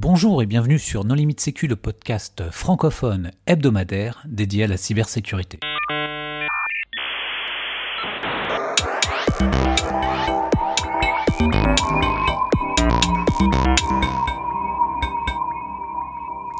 [0.00, 5.58] Bonjour et bienvenue sur Non Limite Sécu, le podcast francophone hebdomadaire dédié à la cybersécurité.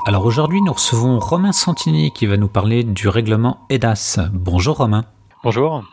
[0.05, 4.19] Alors aujourd'hui, nous recevons Romain Santini qui va nous parler du règlement EDAS.
[4.33, 5.05] Bonjour Romain.
[5.45, 5.85] Bonjour.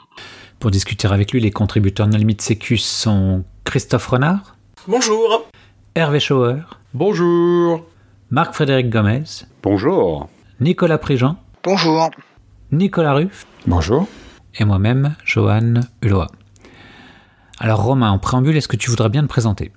[0.59, 4.55] Pour discuter avec lui, les contributeurs Non Limite Sécu sont Christophe Renard.
[4.87, 5.45] Bonjour.
[5.93, 6.63] Hervé Schauer.
[6.97, 7.85] Bonjour.
[8.29, 9.25] Marc-Frédéric Gomez.
[9.61, 10.29] Bonjour.
[10.61, 11.35] Nicolas Prigent.
[11.61, 12.09] Bonjour.
[12.71, 13.45] Nicolas Ruff.
[13.67, 14.07] Bonjour.
[14.57, 16.27] Et moi-même, Johan Hulot.
[17.59, 19.73] Alors Romain, en préambule, est-ce que tu voudrais bien te présenter?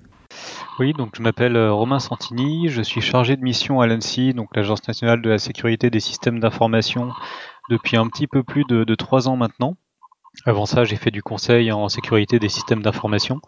[0.79, 4.55] Oui, donc je m'appelle euh, Romain Santini, je suis chargé de mission à l'ANSI, donc
[4.55, 7.11] l'Agence nationale de la sécurité des systèmes d'information,
[7.69, 9.75] depuis un petit peu plus de, trois ans maintenant.
[10.45, 13.41] Avant ça, j'ai fait du conseil en sécurité des systèmes d'information.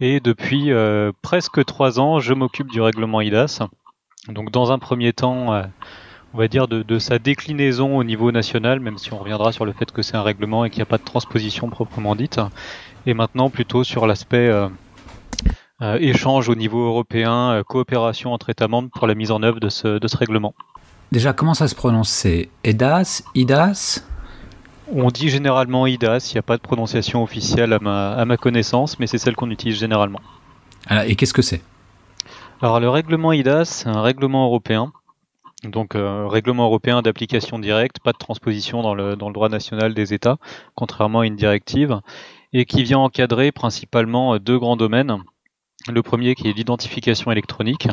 [0.00, 3.60] Et depuis euh, presque trois ans, je m'occupe du règlement IDAS.
[4.28, 5.62] Donc dans un premier temps, euh,
[6.32, 9.72] on va dire de, sa déclinaison au niveau national, même si on reviendra sur le
[9.72, 12.40] fait que c'est un règlement et qu'il n'y a pas de transposition proprement dite.
[13.04, 19.06] Et maintenant plutôt sur l'aspect euh, échange au niveau européen, coopération entre États membres pour
[19.06, 20.54] la mise en œuvre de ce, règlement.
[21.12, 22.26] Déjà, comment ça se prononce?
[22.64, 24.04] EDAS, IDAS
[24.92, 27.78] on dit généralement IDAS, il n'y a pas de prononciation officielle à
[28.24, 30.20] ma, connaissance, mais c'est celle qu'on utilise généralement.
[30.86, 31.62] Ah, et qu'est-ce que c'est?
[32.62, 34.92] Alors le règlement IDAS, c'est un règlement européen,
[35.64, 39.94] donc euh, règlement européen d'application directe, pas de transposition dans le, dans le droit national
[39.94, 40.38] des États,
[40.74, 42.00] contrairement à une directive,
[42.52, 45.18] et qui vient encadrer principalement deux grands domaines.
[45.88, 47.88] Le premier qui est l'identification électronique,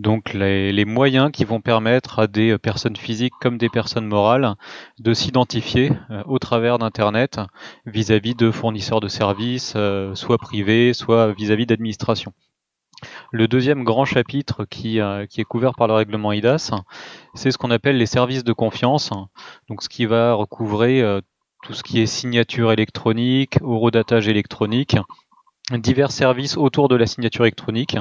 [0.00, 4.54] donc les, moyens qui vont permettre à des personnes physiques comme des personnes morales
[4.98, 7.38] de s'identifier euh, au travers d'Internet
[7.84, 12.32] vis-à-vis de fournisseurs de services, euh, soit privés, soit vis-à-vis d'administration.
[13.30, 16.70] Le deuxième grand chapitre qui, euh, qui, est couvert par le règlement IDAS,
[17.34, 19.10] c'est ce qu'on appelle les services de confiance,
[19.68, 21.20] donc ce qui va recouvrer
[21.62, 24.96] tout ce qui est signature électronique, horodatage électronique,
[25.78, 27.96] divers services autour de la signature électronique,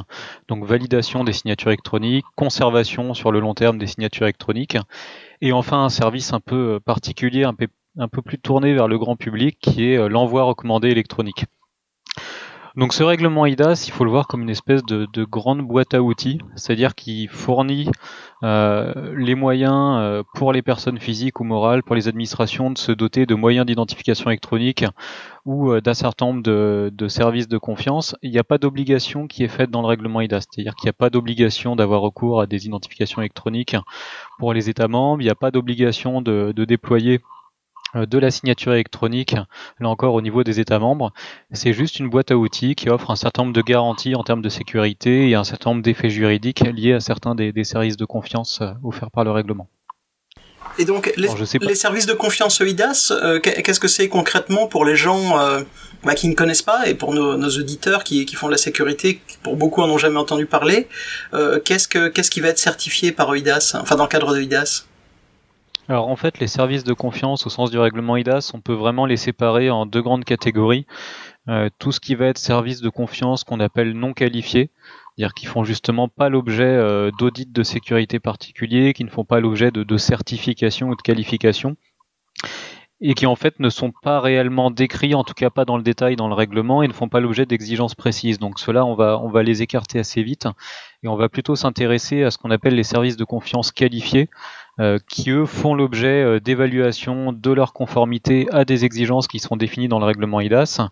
[0.47, 4.77] donc validation des signatures électroniques, conservation sur le long terme des signatures électroniques,
[5.41, 9.57] et enfin un service un peu particulier, un peu, plus tourné vers le grand public,
[9.59, 11.45] qui est euh, l'envoi recommandé électronique.
[12.79, 16.01] Donc ce règlement IDAS, il faut le voir comme une espèce de, grande boîte à
[16.01, 17.89] outils, c'est-à-dire qu'il fournit
[18.41, 22.93] euh, les moyens euh, pour les personnes physiques ou morales, pour les administrations, de se
[22.93, 24.85] doter de moyens d'identification électronique
[25.45, 28.15] ou euh, d'un certain nombre de, de, services de confiance.
[28.21, 30.91] Il n'y a pas d'obligation qui est faite dans le règlement IDAS, c'est-à-dire qu'il n'y
[30.91, 33.75] a pas d'obligation d'avoir recours à des identifications électroniques
[34.37, 37.19] pour les États membres, il n'y a pas d'obligation de, de déployer
[37.95, 39.35] de la signature électronique,
[39.79, 41.11] là encore au niveau des États membres.
[41.51, 44.41] C'est juste une boîte à outils qui offre un certain nombre de garanties en termes
[44.41, 48.59] de sécurité et un certain nombre d'effets juridiques liés à certains des, services de confiance
[48.61, 49.67] euh, offerts par le règlement.
[50.77, 55.37] Et donc, les, services de confiance EIDAS, euh, qu'est-ce que c'est concrètement pour les gens
[56.03, 59.37] bah, qui ne connaissent pas et pour nos, auditeurs qui, font de la sécurité, qui
[59.43, 60.87] pour beaucoup en ont jamais entendu parler
[61.65, 64.85] Qu'est-ce qu'est-ce qui va être certifié par EIDAS, enfin dans le cadre de EIDAS
[65.89, 69.07] alors en fait, les services de confiance au sens du règlement IDAS, on peut vraiment
[69.07, 70.85] les séparer en deux grandes catégories.
[71.47, 74.69] Euh, tout ce qui va être service de confiance qu'on appelle non qualifié,
[75.17, 79.39] c'est-à-dire qui font justement pas l'objet euh, d'audits de sécurité particuliers, qui ne font pas
[79.39, 81.75] l'objet de, de certification ou de qualification,
[83.01, 85.83] et qui en fait ne sont pas réellement décrits, en tout cas pas dans le
[85.83, 88.37] détail dans le règlement, et ne font pas l'objet d'exigences précises.
[88.37, 90.47] Donc cela, on va, on va les écarter assez vite,
[91.01, 94.29] et on va plutôt s'intéresser à ce qu'on appelle les services de confiance qualifiés,
[95.07, 99.87] qui eux font l'objet euh, d'évaluation de leur conformité à des exigences qui sont définies
[99.87, 100.89] dans le règlement IDAS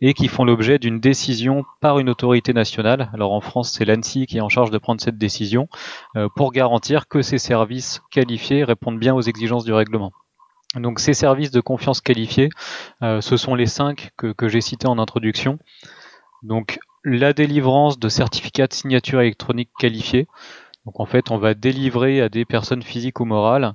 [0.00, 3.10] et qui font l'objet d'une décision par une autorité nationale.
[3.12, 5.68] Alors en France, c'est l'ANSI qui est en charge de prendre cette décision
[6.16, 10.12] euh, pour garantir que ces services qualifiés répondent bien aux exigences du règlement.
[10.74, 12.48] Donc ces services de confiance qualifiés,
[13.00, 15.58] ce sont les cinq que, que j'ai cités en introduction.
[16.44, 20.28] Donc la délivrance de certificats de signature électronique qualifiés,
[20.90, 23.74] donc en fait, on va délivrer à des personnes physiques ou morales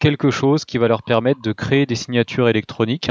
[0.00, 3.08] quelque chose qui va leur permettre de créer des signatures électroniques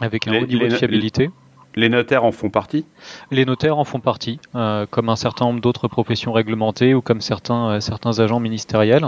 [0.00, 1.30] avec un haut niveau de fiabilité.
[1.74, 2.84] Les notaires en font partie?
[3.32, 7.20] Les notaires en font partie, euh, comme un certain nombre d'autres professions réglementées ou comme
[7.20, 9.04] certains, euh, certains agents ministériels.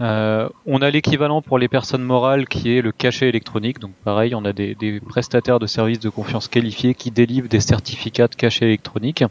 [0.00, 3.78] Euh, on a l'équivalent pour les personnes morales qui est le cachet électronique.
[3.78, 7.60] Donc pareil, on a des, des prestataires de services de confiance qualifiés qui délivrent des
[7.60, 9.22] certificats de cachet électronique.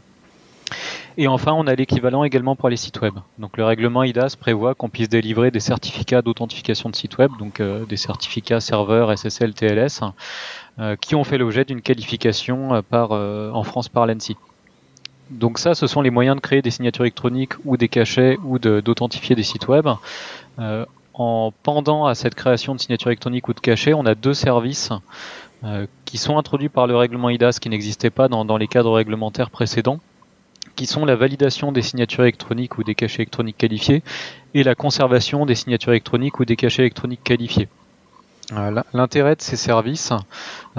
[1.18, 3.14] Et enfin, on a l'équivalent également pour les sites web.
[3.38, 7.60] Donc le règlement IDAS prévoit qu'on puisse délivrer des certificats d'authentification de sites web, donc
[7.60, 10.00] euh, des certificats serveurs SSL TLS,
[10.78, 14.36] euh, qui ont fait l'objet d'une qualification euh, en France par l'ANSI.
[15.30, 18.58] Donc ça, ce sont les moyens de créer des signatures électroniques ou des cachets ou
[18.58, 19.88] d'authentifier des sites web.
[21.18, 24.92] En pendant à cette création de signatures électroniques ou de cachets, on a deux services
[26.04, 29.98] qui sont introduits par le règlement IDAS qui n'existaient pas dans, les cadres réglementaires précédents,
[30.76, 34.02] qui sont la validation des signatures électroniques ou des cachets électroniques qualifiés
[34.54, 37.68] et la conservation des signatures électroniques ou des cachets électroniques qualifiés.
[38.52, 40.12] Euh, l'intérêt de ces services,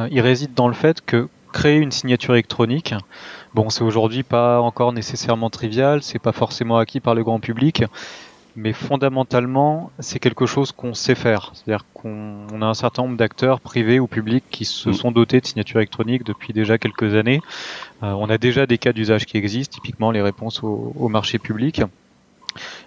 [0.09, 2.93] il réside dans le fait que créer une signature électronique,
[3.57, 7.83] Bon, c'est aujourd'hui pas encore nécessairement trivial, c'est pas forcément acquis par le grand public,
[8.57, 11.51] mais fondamentalement, c'est quelque chose qu'on sait faire.
[11.53, 14.93] C'est-à-dire qu'on a un certain nombre d'acteurs privés ou publics qui se mm.
[14.93, 17.39] sont dotés de signatures électroniques depuis déjà quelques années.
[18.03, 21.81] Euh, on a déjà des cas d'usage qui existent, typiquement les réponses au marché public.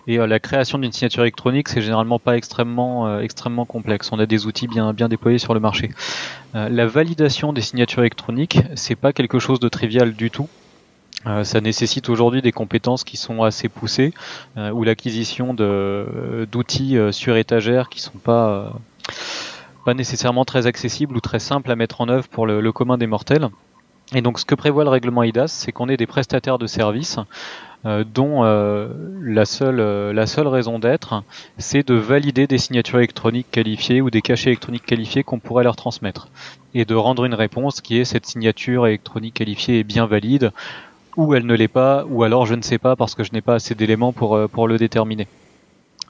[0.07, 4.11] Et euh, la création d'une signature électronique, c'est généralement pas extrêmement, euh, extrêmement complexe.
[4.13, 5.91] On a des outils bien, bien déployés sur le marché.
[6.55, 10.49] Euh, la validation des signatures électroniques, c'est pas quelque chose de trivial du tout.
[11.25, 14.13] Ça nécessite aujourd'hui des compétences qui sont assez poussées,
[14.57, 18.73] ou l'acquisition d'outils sur étagère qui sont pas,
[19.85, 22.97] pas nécessairement très accessibles ou très simples à mettre en œuvre pour le, le commun
[22.97, 23.49] des mortels.
[24.15, 27.19] Et donc ce que prévoit le règlement IDAS, c'est qu'on ait des prestataires de services
[27.87, 28.89] euh, dont euh,
[29.23, 31.23] la, seule, euh, la seule raison d'être,
[31.57, 35.77] c'est de valider des signatures électroniques qualifiées ou des cachets électroniques qualifiés qu'on pourrait leur
[35.77, 36.29] transmettre,
[36.75, 40.53] et de rendre une réponse qui est cette signature électronique qualifiée est bien valide,
[41.27, 43.41] ou elle ne l'est pas, ou alors je ne sais pas parce que je n'ai
[43.41, 45.27] pas assez d'éléments pour, pour le déterminer.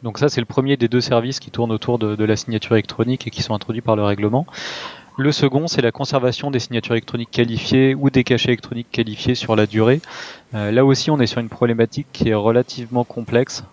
[0.03, 3.27] Donc ça, c'est le premier des deux services qui tournent autour de, la signature électronique
[3.27, 4.47] et qui sont introduits par le règlement.
[5.19, 9.57] Le second, c'est la conservation des signatures électroniques qualifiées ou des cachets électroniques qualifiés sur
[9.57, 10.01] la durée.
[10.55, 13.65] Euh, là aussi, on est sur une problématique qui est relativement complexe,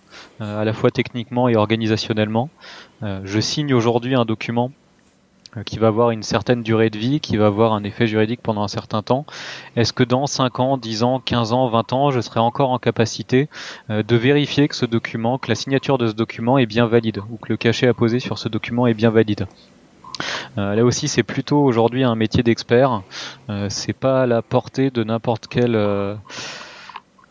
[0.41, 2.49] euh, à la fois techniquement et organisationnellement.
[3.03, 4.71] Euh, je signe aujourd'hui un document
[5.65, 8.63] qui va avoir une certaine durée de vie, qui va avoir un effet juridique pendant
[8.63, 9.25] un certain temps.
[9.75, 12.79] Est-ce que dans 5 ans, 10 ans, 15 ans, 20 ans, je serai encore en
[12.79, 13.49] capacité
[13.89, 17.37] de vérifier que ce document, que la signature de ce document est bien valide, ou
[17.37, 19.47] que le cachet apposé sur ce document est bien valide?
[20.57, 23.01] Euh, là aussi, c'est plutôt aujourd'hui un métier d'expert.
[23.49, 26.15] Euh, c'est pas à la portée de n'importe quel euh,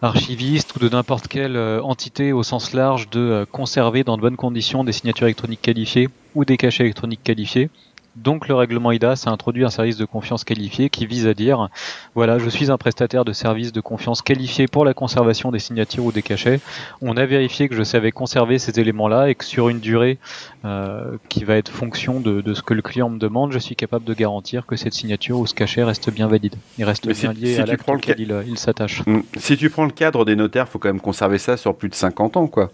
[0.03, 4.85] archiviste ou de n'importe quelle entité au sens large de conserver dans de bonnes conditions
[4.85, 7.71] des signatures électroniques qualifiées ou des cachets électroniques qualifiés.
[8.17, 11.69] Donc le règlement IDAS a introduit un service de confiance qualifié qui vise à dire
[12.15, 16.05] voilà, je suis un prestataire de service de confiance qualifié pour la conservation des signatures
[16.05, 16.61] ou des cachets.
[17.03, 20.19] On a vérifié que je savais conserver ces éléments-là et que sur une durée
[20.65, 24.05] euh, qui va être fonction de, ce que le client me demande, je suis capable
[24.05, 26.55] de garantir que cette signature ou ce cachet reste bien valide.
[26.79, 29.05] Il reste bien lié à l'acte auquel il, il s'attache.
[29.07, 29.21] Mm.
[29.37, 31.95] Si tu prends le cadre des notaires, faut quand même conserver ça sur plus de
[31.95, 32.71] 50 ans, quoi.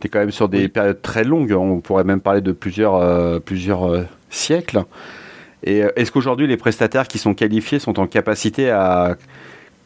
[0.00, 1.52] Tu es quand même sur des périodes très longues.
[1.52, 4.02] On pourrait même parler de plusieurs, euh, plusieurs euh,
[4.34, 4.84] siècles.
[5.62, 9.16] Et euh, est-ce qu'aujourd'hui, les prestataires qui sont qualifiés sont en capacité à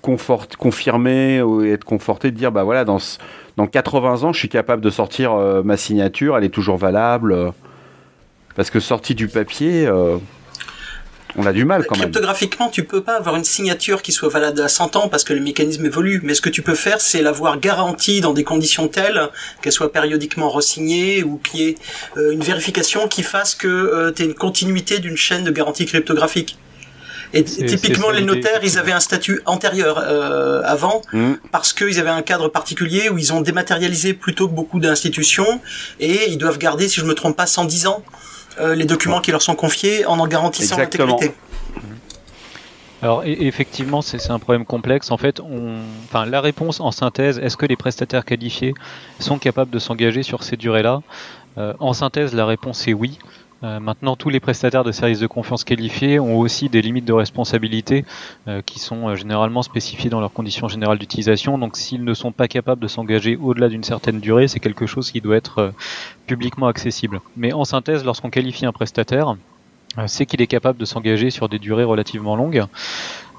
[0.01, 2.99] confirmer ou être confortés de dire bah voilà, dans,
[3.57, 7.33] dans 80 ans, je suis capable de sortir euh, ma signature, elle est toujours valable
[7.33, 7.51] euh,
[8.55, 9.89] Parce que sortie du papier
[11.37, 12.11] on a du mal quand même.
[12.11, 15.33] Cryptographiquement, tu peux pas avoir une signature qui soit valable à 100 ans parce que
[15.33, 16.21] le mécanisme évolue.
[16.23, 19.29] Mais ce que tu peux faire, c'est l'avoir garantie dans des conditions telles
[19.61, 21.75] qu'elle soit périodiquement resignée ou qu'il y ait
[22.17, 25.87] euh, une vérification qui fasse que euh, tu aies une continuité d'une chaîne de garantie
[25.87, 26.59] cryptographique.
[27.35, 31.35] Et typiquement, les notaires, ils avaient un statut antérieur euh, avant, mmh.
[31.53, 35.61] parce qu'ils avaient un cadre particulier où ils ont dématérialisé plutôt que beaucoup d'institutions,
[36.01, 38.03] et ils doivent garder, si je me trompe pas, 110 ans
[38.61, 41.33] euh, les documents qui leur sont confiés en en garantissant l'intégrité.
[43.01, 45.13] Alors effectivement, c'est un problème complexe.
[45.13, 48.75] En fait, on, enfin, la réponse en synthèse, est-ce que les prestataires qualifiés
[49.21, 51.03] sont capables de s'engager sur ces durées-là?
[51.59, 53.19] Euh, En synthèse, la réponse est oui.
[53.65, 57.13] Euh, maintenant, tous les prestataires de services de confiance qualifiés ont aussi des limites de
[57.13, 58.05] responsabilité
[58.47, 61.59] euh, qui sont euh, généralement spécifiées dans leurs conditions générales d'utilisation.
[61.59, 65.11] Donc, s'ils ne sont pas capables de s'engager au-delà d'une certaine durée, c'est quelque chose
[65.11, 65.73] qui doit être
[66.27, 67.21] publiquement accessible.
[67.37, 69.37] Mais en synthèse, lorsqu'on qualifie un prestataire,
[70.07, 72.65] c'est qu'il est capable de s'engager sur des durées relativement longues.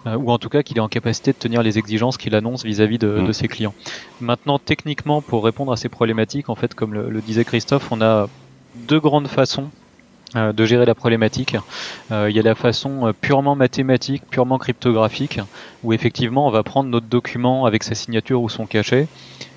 [0.05, 2.97] ou en tout cas qu'il est en capacité de tenir les exigences qu'il annonce vis-à-vis
[2.97, 3.73] de, de, ses clients.
[4.19, 8.01] Maintenant, techniquement, pour répondre à ces problématiques, en fait, comme le, le disait Christophe, on
[8.01, 8.27] a
[8.87, 9.69] deux grandes façons
[10.35, 11.55] de gérer la problématique.
[12.11, 15.39] Euh, il y a la façon euh, purement mathématique, purement cryptographique,
[15.83, 19.07] où effectivement on va prendre notre document avec sa signature ou son cachet,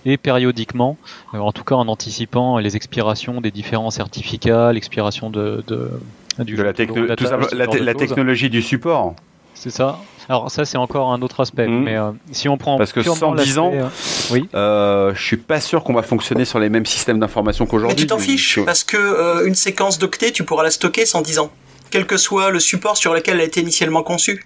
[0.04, 0.96] et périodiquement,
[1.32, 5.90] en tout cas en anticipant les expirations des différents certificats, l'expiration de, de,
[6.38, 9.14] la, la technologie du support.
[9.62, 10.00] C'est ça.
[10.28, 11.84] Alors ça c'est encore un autre aspect, hmm.
[11.84, 13.88] mais euh, si on prend parce que 110 ans, euh,
[14.32, 17.94] oui, euh, je suis pas sûr qu'on va fonctionner sur les mêmes systèmes d'information qu'aujourd'hui.
[17.94, 21.38] Mais tu t'en fiches parce que euh, une séquence d'octets, tu pourras la stocker 110
[21.38, 21.52] ans,
[21.90, 24.44] quel que soit le support sur lequel elle a été initialement conçue.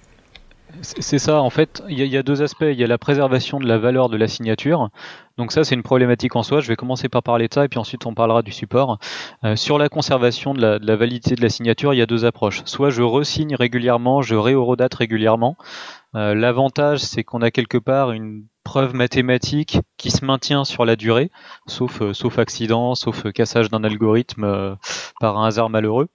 [0.83, 2.64] C'est ça, en fait, il y, a deux aspects.
[2.68, 4.90] Il y a la préservation de la valeur de la signature.
[5.38, 6.61] Donc ça, c'est une problématique en soi.
[6.61, 8.99] Je vais commencer par parler de ça et puis ensuite on parlera du support.
[9.45, 12.62] Euh, sur la conservation de la, validité de la signature, il y a deux approches.
[12.64, 15.56] Soit je resigne régulièrement, je réhorodate régulièrement.
[16.14, 20.97] Euh, l'avantage, c'est qu'on a quelque part une preuve mathématique qui se maintient sur la
[20.97, 21.30] durée,
[21.66, 24.76] sauf, euh, sauf accident, sauf cassage d'un algorithme
[25.21, 26.09] par un hasard malheureux.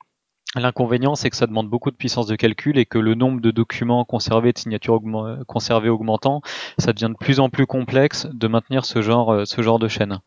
[0.56, 3.52] L'inconvénient, c'est que ça demande beaucoup de puissance de calcul et que le nombre de
[3.52, 5.00] documents conservés, de signatures
[5.48, 6.42] conservées augmentant,
[6.78, 10.20] ça devient de plus en plus complexe de maintenir ce genre, euh, de chaîne.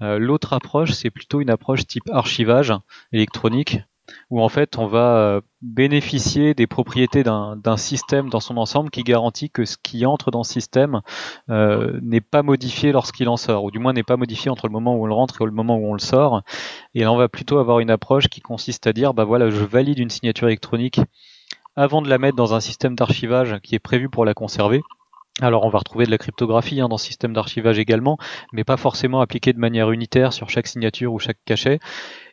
[0.00, 2.72] Euh, l'autre approche, c'est plutôt une approche type archivage
[3.12, 3.80] électronique,
[4.30, 9.02] où en fait on va euh, bénéficier des propriétés d'un système dans son ensemble qui
[9.02, 11.00] garantit que ce qui entre dans ce système
[11.50, 14.72] euh, n'est pas modifié lorsqu'il en sort, ou du moins n'est pas modifié entre le
[14.72, 16.42] moment où on le rentre et le moment où on le sort.
[16.94, 19.64] Et là on va plutôt avoir une approche qui consiste à dire bah voilà je
[19.64, 21.00] valide une signature électronique
[21.76, 24.82] avant de la mettre dans un système d'archivage qui est prévu pour la conserver.
[25.40, 28.18] Alors on va retrouver de la cryptographie hein, dans ce système d'archivage également,
[28.52, 31.80] mais pas forcément appliquée de manière unitaire sur chaque signature ou chaque cachet.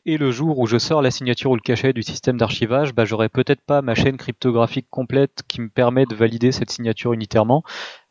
[0.06, 3.06] Et le jour où je sors la signature ou le cachet du système d'archivage, bah,
[3.06, 7.64] j'aurai peut-être pas ma chaîne cryptographique complète qui me permet de valider cette signature unitairement,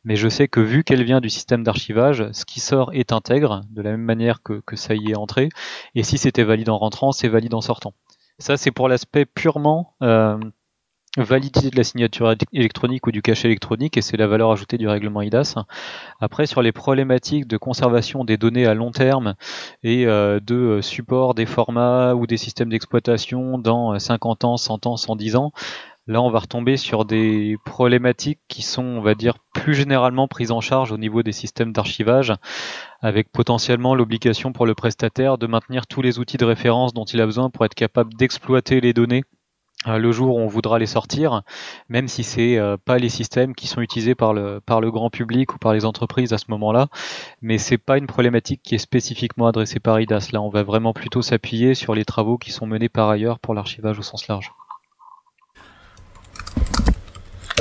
[0.02, 3.62] mais je sais que vu qu'elle vient du système d'archivage, ce qui sort est intègre,
[3.70, 5.50] de la même manière que, ça y est entré,
[5.94, 7.94] et si c'était valide en rentrant, c'est valide en sortant.
[8.38, 10.38] Ça c'est pour l'aspect purement euh,
[11.16, 14.86] validité de la signature électronique ou du cachet électronique et c'est la valeur ajoutée du
[14.86, 15.56] règlement IDAS.
[16.20, 19.34] Après sur les problématiques de conservation des données à long terme
[19.82, 24.86] et euh, de euh, support des formats ou des systèmes d'exploitation dans 50 ans, 100
[24.86, 25.52] ans, 110 ans,
[26.06, 30.52] là on va retomber sur des problématiques qui sont on va dire plus généralement prises
[30.52, 32.32] en charge au niveau des systèmes d'archivage
[33.00, 37.20] avec potentiellement l'obligation pour le prestataire de maintenir tous les outils de référence dont il
[37.20, 39.39] a besoin pour être capable d'exploiter les données euh,
[39.86, 41.42] le jour où on voudra les sortir,
[41.88, 45.08] même si c'est euh, pas les systèmes qui sont utilisés par le par le grand
[45.10, 46.88] public ou par les entreprises à ce moment-là,
[47.40, 50.30] mais c'est pas une problématique qui est spécifiquement adressée par IDAS.
[50.32, 53.54] Là, on va vraiment plutôt s'appuyer sur les travaux qui sont menés par ailleurs pour
[53.54, 54.52] l'archivage au sens large.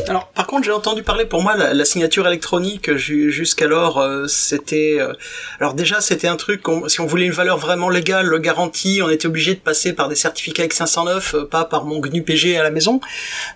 [0.10, 4.98] Alors, par contre, j'ai entendu parler, pour moi, la, signature électronique jusqu'alors, euh, c'était...
[5.00, 5.13] Euh,
[5.60, 9.28] alors déjà, c'était un truc, si on voulait une valeur vraiment légale, garantie, on était
[9.28, 12.72] obligé de passer par des certificats X509, euh, pas par mon GNU PG à la
[12.72, 13.00] maison.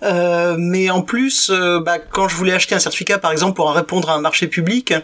[0.02, 4.14] mais en plus, bah, quand je voulais acheter un certificat, par exemple, pour répondre à
[4.14, 4.94] un marché public,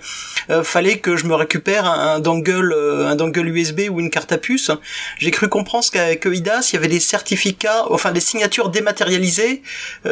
[0.63, 2.75] fallait que je me récupère un, dongle,
[3.07, 4.71] un dongle USB ou une carte à puce.
[5.19, 9.63] J'ai cru comprendre qu'avec IDAS, il y avait des certificats, enfin des signatures dématérialisées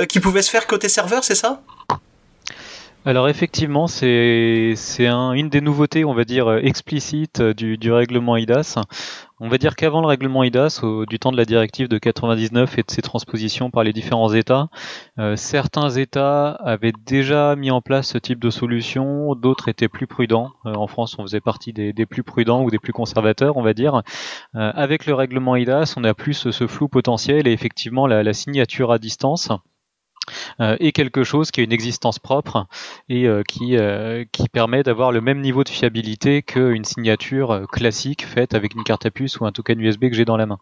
[0.08, 1.60] qui pouvaient se faire côté serveur c'est ça?
[3.04, 8.76] Alors effectivement, c'est une des nouveautés, on va dire, euh, explicites euh, du, règlement IDAS.
[9.38, 12.82] On va dire qu'avant le règlement IDAS, du temps de la directive de 99 et
[12.82, 14.68] de ses transpositions par les différents États,
[15.18, 20.06] euh, certains États avaient déjà mis en place ce type de solution, d'autres étaient plus
[20.06, 20.50] prudents.
[20.64, 24.02] en France, on faisait partie des, plus prudents ou des plus conservateurs, on va dire.
[24.54, 28.98] avec le règlement IDAS, on a plus ce, flou potentiel et effectivement la signature à
[28.98, 29.50] distance
[30.60, 32.66] euh, et quelque chose qui a une existence propre
[33.08, 38.26] et euh, qui, euh, qui permet d'avoir le même niveau de fiabilité qu'une signature classique
[38.26, 40.58] faite avec une carte à puce ou un token USB que j'ai dans la main.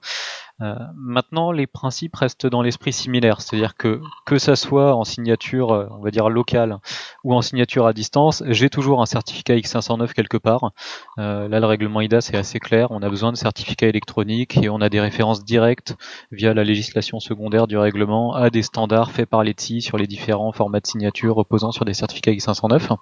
[0.62, 5.72] Euh, maintenant, les principes restent dans l'esprit similaire, c'est-à-dire que que ça soit en signature,
[5.72, 6.78] euh, on va dire locale,
[7.24, 10.72] ou en signature à distance, j'ai toujours un certificat X509 quelque part.
[11.18, 14.70] Euh, là, le règlement IDA c'est assez clair, on a besoin de certificats électroniques et
[14.70, 15.94] on a des références directes
[16.32, 20.52] via la législation secondaire du règlement à des standards faits par l'ETSI sur les différents
[20.52, 22.96] formats de signature reposant sur des certificats X509.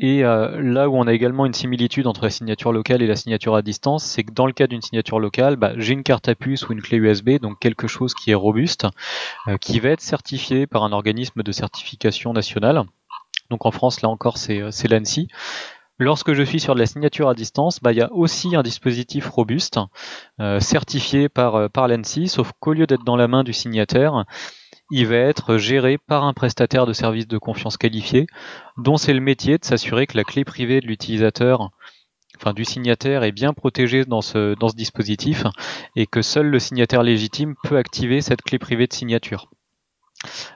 [0.00, 3.16] Et euh, là où on a également une similitude entre la signature locale et la
[3.16, 6.28] signature à distance, c'est que dans le cas d'une signature locale, bah, j'ai une carte
[6.28, 8.86] à puce ou une clé USB, donc quelque chose qui est robuste,
[9.48, 12.84] euh, qui va être certifié par un organisme de certification nationale.
[13.50, 15.26] Donc en France, là encore, c'est euh, l'ANSI.
[15.98, 18.62] Lorsque je suis sur de la signature à distance, bah, il y a aussi un
[18.62, 19.80] dispositif robuste
[20.60, 24.24] certifié par, par l'ANSI, sauf qu'au lieu d'être dans la main du signataire,
[24.90, 28.26] il va être géré par un prestataire de services de confiance qualifié,
[28.76, 31.70] dont c'est le métier de s'assurer que la clé privée de l'utilisateur,
[32.36, 35.44] enfin du signataire, est bien protégée dans ce, dans ce dispositif
[35.96, 39.50] et que seul le signataire légitime peut activer cette clé privée de signature.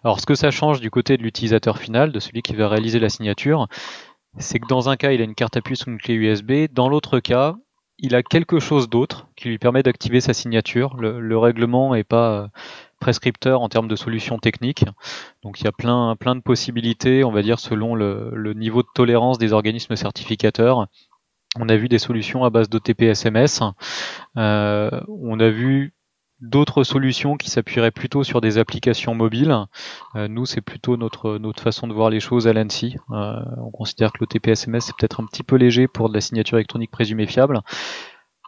[0.02, 2.98] Alors ce que ça change du côté de l'utilisateur final, de celui qui va réaliser
[2.98, 3.68] la signature,
[4.38, 6.52] c'est que dans un cas il a une carte à puce ou une clé USB,
[6.72, 7.56] dans l'autre cas
[8.02, 10.96] il a quelque chose d'autre qui lui permet d'activer sa signature.
[10.96, 12.50] Le, le règlement n'est pas
[13.02, 14.84] prescripteur en termes de solutions techniques.
[15.42, 18.88] Donc il y a plein, plein de possibilités, on va dire, selon le, niveau de
[18.94, 20.86] tolérance des organismes certificateurs.
[21.58, 23.60] On a vu des solutions à base d'OTP SMS.
[24.38, 25.94] Euh, on a vu
[26.42, 29.56] d'autres solutions qui s'appuieraient plutôt sur des applications mobiles.
[30.14, 32.96] nous, c'est plutôt notre, notre façon de voir les choses à l'ANSI.
[33.08, 36.90] on considère que l'OTP-SMS c'est peut-être un petit peu léger pour de la signature électronique
[36.90, 37.60] présumée fiable.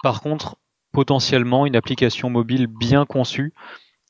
[0.03, 0.57] Par contre,
[0.93, 3.55] potentiellement une application mobile bien conçue,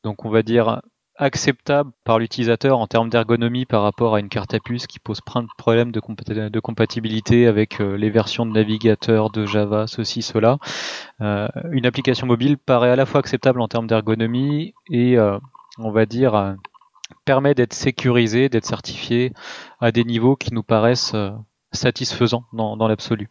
[0.02, 0.80] donc on va dire
[1.16, 5.20] acceptable par l'utilisateur en termes d'ergonomie par rapport à une carte à puce qui pose
[5.20, 10.58] plein de problèmes de, compatibilité avec euh, les versions de navigateur de Java, ceci, cela.
[11.20, 15.38] Euh, une application mobile paraît à la fois acceptable en termes d'ergonomie et euh,
[15.78, 16.56] on va dire
[17.24, 19.32] permet d'être sécurisé, d'être certifié
[19.80, 21.14] à des niveaux qui nous paraissent
[21.72, 23.28] satisfaisants dans, l'absolu.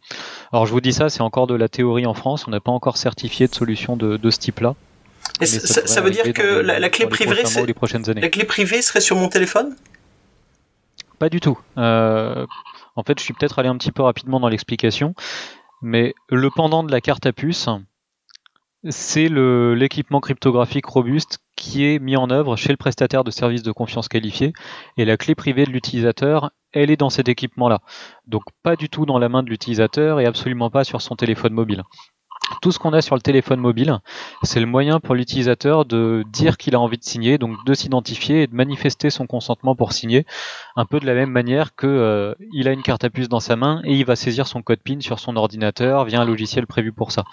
[0.51, 2.71] Alors je vous dis ça, c'est encore de la théorie en France, on n'a pas
[2.71, 4.75] encore certifié de solution de, de ce type-là.
[5.41, 7.43] Et ça, veut dire que la, clé privée,
[8.15, 9.75] la clé privée serait sur mon téléphone?
[11.19, 11.57] Pas du tout.
[11.77, 12.45] Euh,
[12.95, 15.15] en fait, je suis peut-être allé un petit peu rapidement dans l'explication,
[15.81, 17.67] mais le pendant de la carte à puce,
[18.89, 23.71] c'est l'équipement cryptographique robuste qui est mis en œuvre chez le prestataire de services de
[23.71, 24.53] confiance qualifié,
[24.97, 27.79] et la clé privée de l'utilisateur, elle est dans cet équipement-là.
[28.27, 31.53] Donc pas du tout dans la main de l'utilisateur et absolument pas sur son téléphone
[31.53, 31.83] mobile.
[32.61, 33.99] Tout ce qu'on a sur le téléphone mobile,
[34.43, 38.43] c'est le moyen pour l'utilisateur de dire qu'il a envie de signer, donc de s'identifier
[38.43, 40.25] et de manifester son consentement pour signer,
[40.75, 43.39] un peu de la même manière que euh, il a une carte à puce dans
[43.39, 46.67] sa main et il va saisir son code PIN sur son ordinateur via un logiciel
[46.67, 47.23] prévu pour ça.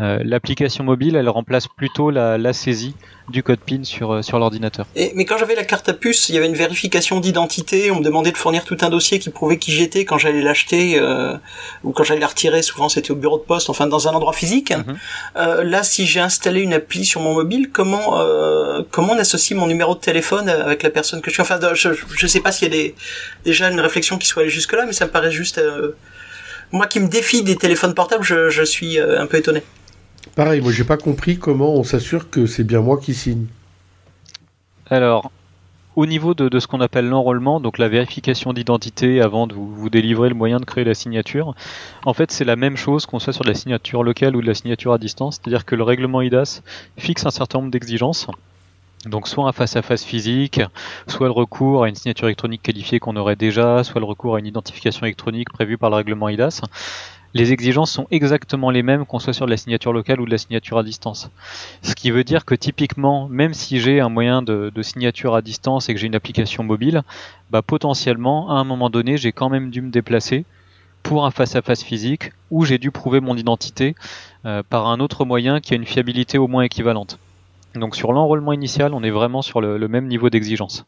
[0.00, 2.94] Euh, l'application mobile, elle remplace plutôt la, saisie
[3.28, 4.86] du code PIN sur, euh, sur l'ordinateur.
[4.94, 8.04] Mais quand j'avais la carte à puce, il y avait une vérification d'identité, on me
[8.04, 11.00] demandait de fournir tout un dossier qui prouvait qui j'étais quand j'allais l'acheter
[11.82, 14.32] ou quand j'allais la retirer, souvent c'était au bureau de poste, enfin dans un endroit
[14.32, 14.51] physique.
[14.60, 14.98] Mhm.
[15.36, 19.58] Euh, là, si j'ai installé une appli sur mon mobile, comment euh, comment on associe
[19.58, 21.42] mon numéro de téléphone avec la personne que je suis?
[21.42, 22.94] Enfin, je je sais pas s'il y a des,
[23.44, 25.96] déjà une réflexion qui soit allée jusque là, mais ça me paraît juste euh,
[26.70, 29.62] moi qui me défie des téléphones portables, je, je suis un peu étonné.
[30.34, 33.46] Pareil, moi j'ai pas compris comment on s'assure que c'est bien moi qui signe.
[34.88, 35.30] Alors,
[35.96, 40.28] au niveau de, ce qu'on appelle l'enrôlement, donc la vérification d'identité avant de vous, délivrer
[40.28, 41.54] le moyen de créer la signature,
[42.04, 44.46] en fait c'est la même chose qu'on soit sur de la signature locale ou de
[44.46, 46.62] la signature à distance, c'est-à-dire que le règlement IDAS
[46.96, 48.26] fixe un certain nombre d'exigences.
[49.04, 50.60] Donc soit un face-à-face physique,
[51.08, 54.38] soit le recours à une signature électronique qualifiée qu'on aurait déjà, soit le recours à
[54.38, 56.62] une identification électronique prévue par le règlement IDAS
[57.34, 60.30] les exigences sont exactement les mêmes qu'on soit sur de la signature locale ou de
[60.30, 61.30] la signature à distance.
[61.82, 65.88] Ce qui veut dire que typiquement, même si j'ai un moyen de, signature à distance
[65.88, 67.02] et que j'ai une application mobile,
[67.50, 70.44] bah potentiellement, à un moment donné, j'ai quand même dû me déplacer
[71.02, 73.94] pour un face-à-face physique où j'ai dû prouver mon identité
[74.44, 77.18] euh, par un autre moyen qui a une fiabilité au moins équivalente.
[77.74, 80.84] Donc sur l'enrôlement initial, on est vraiment sur le, même niveau d'exigence.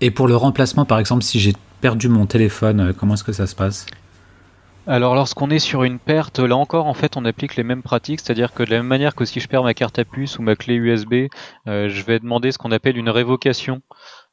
[0.00, 3.32] Et pour le remplacement, par exemple, si j'ai perdu mon téléphone, euh, comment est-ce que
[3.32, 3.86] ça se passe?
[4.86, 8.20] Alors lorsqu'on est sur une perte, là encore en fait on applique les mêmes pratiques,
[8.20, 10.42] c'est-à-dire que de la même manière que si je perds ma carte à puce ou
[10.42, 11.28] ma clé USB,
[11.66, 13.80] euh, je vais demander ce qu'on appelle une révocation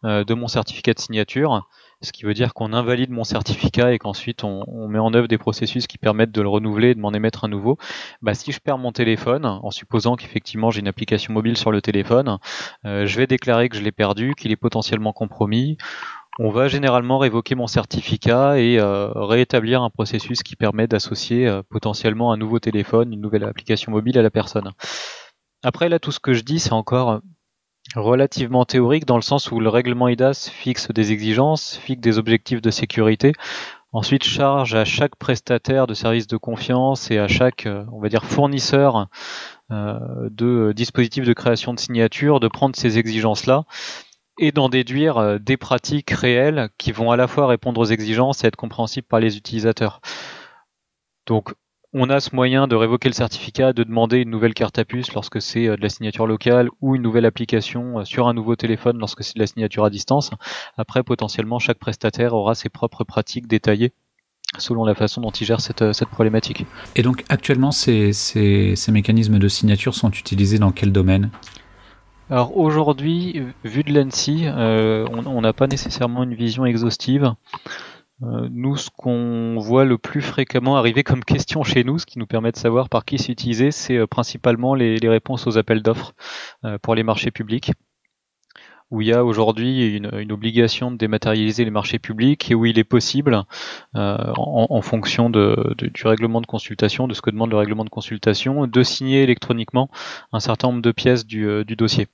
[0.03, 1.67] euh, de mon certificat de signature,
[2.01, 5.37] ce qui veut dire qu'on invalide mon certificat et qu'ensuite on, met en œuvre des
[5.37, 7.77] processus qui permettent de le renouveler et de m'en émettre un nouveau.
[8.21, 11.81] Bah, si je perds mon téléphone, en supposant qu'effectivement j'ai une application mobile sur le
[11.81, 12.39] téléphone,
[12.85, 15.77] euh, je vais déclarer que je l'ai perdu, qu'il est potentiellement compromis
[16.43, 21.61] on va généralement révoquer mon certificat et euh, rétablir un processus qui permet d'associer euh,
[21.69, 24.71] potentiellement un nouveau téléphone, une nouvelle application mobile à la personne.
[25.61, 27.19] Après là, tout ce que je dis, c'est encore
[27.95, 32.61] relativement théorique dans le sens où le règlement IDAS fixe des exigences, fixe des objectifs
[32.61, 33.33] de sécurité.
[33.91, 38.09] Ensuite, charge à chaque prestataire de services de confiance et à chaque, euh, on va
[38.09, 39.09] dire, fournisseur
[39.69, 43.63] de dispositifs de création de signature de prendre ces exigences-là
[44.41, 48.43] et d'en déduire euh, des pratiques réelles qui vont à la fois répondre aux exigences
[48.43, 50.01] et être compréhensibles par les utilisateurs.
[51.27, 51.53] Donc
[51.93, 55.13] on a ce moyen de révoquer le certificat, de demander une nouvelle carte à puce
[55.13, 58.55] lorsque c'est euh, de la signature locale ou une nouvelle application euh, sur un nouveau
[58.55, 60.31] téléphone lorsque c'est de la signature à distance.
[60.75, 63.93] Après, potentiellement, chaque prestataire aura ses propres pratiques détaillées
[64.57, 66.65] selon la façon dont il gère cette, cette problématique.
[66.97, 71.29] Et donc actuellement, ces, ces, ces mécanismes de signature sont utilisés dans quel domaine?
[72.31, 77.33] Alors aujourd'hui, vu de l'ANSI, euh, on n'a pas nécessairement une vision exhaustive.
[78.23, 82.19] Euh, nous, ce qu'on voit le plus fréquemment arriver comme question chez nous, ce qui
[82.19, 83.35] nous permet de savoir par qui c'est
[83.71, 86.13] c'est euh, principalement les, réponses aux appels d'offres
[86.81, 87.73] pour les marchés publics
[88.91, 92.77] où il y a aujourd'hui une, obligation de dématérialiser les marchés publics et où il
[92.77, 93.43] est possible,
[93.93, 98.67] en, fonction de, du règlement de consultation, de ce que demande le règlement de consultation,
[98.67, 99.89] de signer électroniquement
[100.33, 102.09] un certain nombre de pièces du dossier.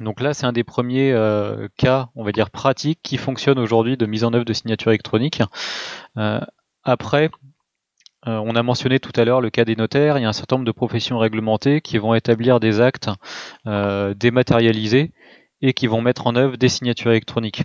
[0.00, 3.96] Donc là, c'est un des premiers euh, cas, on va dire pratiques, qui fonctionne aujourd'hui
[3.96, 5.42] de mise en œuvre de signature électronique.
[6.16, 6.40] Euh,
[6.84, 7.30] après,
[8.28, 10.56] on a mentionné tout à l'heure le cas des notaires, il y a un certain
[10.56, 13.08] nombre de professions réglementées qui vont établir des actes
[13.64, 15.12] dématérialisés
[15.62, 17.62] et qui vont mettre en œuvre des signatures électroniques.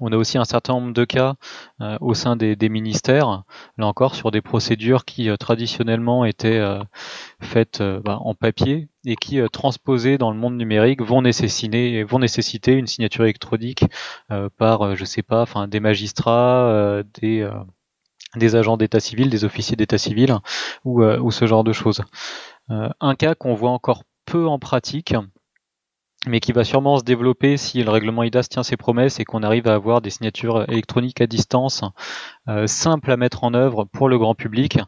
[0.00, 1.34] On a aussi un certain nombre de cas
[1.80, 3.44] euh, au sein des, ministères,
[3.78, 6.82] là encore sur des procédures qui euh, traditionnellement étaient euh,
[7.40, 13.24] faites bah, en papier et qui transposées dans le monde numérique vont nécessiter, une signature
[13.24, 13.84] électronique
[14.56, 20.36] par, je sais pas, enfin des magistrats, des agents d'état civil, des officiers d'état civil
[20.84, 22.02] ou ce genre de choses.
[22.68, 25.14] un cas qu'on voit encore peu en pratique,
[26.26, 29.42] mais qui va sûrement se développer si le règlement IDAS tient ses promesses et qu'on
[29.42, 31.82] arrive à avoir des signatures électroniques à distance
[32.48, 34.78] euh, simples à mettre en œuvre pour le grand public.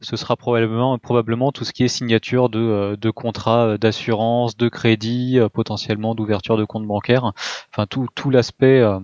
[0.00, 4.68] Ce sera probablement, probablement tout ce qui est signature de, euh, de contrats d'assurance, de
[4.68, 7.32] crédit, euh, potentiellement d'ouverture de compte bancaire,
[7.72, 8.98] enfin tout, tout l'aspect euh,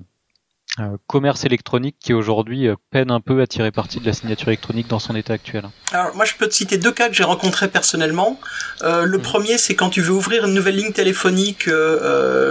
[1.06, 4.88] commerce électronique qui aujourd'hui euh, peine un peu à tirer parti de la signature électronique
[4.88, 5.64] dans son état actuel.
[5.92, 8.38] Alors moi je peux te citer deux cas que j'ai rencontrés personnellement.
[8.82, 9.22] Euh, le mmh.
[9.22, 11.68] premier c'est quand tu veux ouvrir une nouvelle ligne téléphonique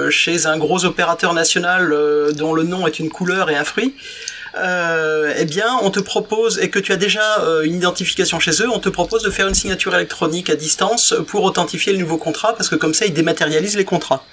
[0.10, 1.94] chez un gros opérateur national
[2.36, 3.96] dont le nom est une couleur et un fruit.
[4.56, 7.24] eh bien, on te propose, et que tu as déjà
[7.64, 11.44] une identification chez eux, on te propose de faire une signature électronique à distance pour
[11.44, 14.24] authentifier le nouveau contrat, parce que comme ça, ils dématérialisent les contrats.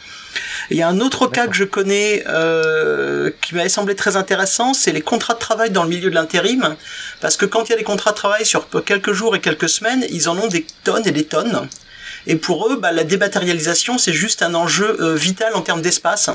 [0.71, 4.75] Il y a un autre cas que je connais euh, qui m'avait semblé très intéressant,
[4.75, 6.77] c'est les contrats de travail dans le milieu de l'intérim,
[7.21, 9.69] parce que quand il y a des contrats de travail sur quelques jours et quelques
[9.69, 11.69] semaines, ils en ont des tonnes et des tonnes.
[12.27, 16.31] Et pour eux, bah, la dématérialisation, c'est juste un enjeu euh, vital en termes d'espace.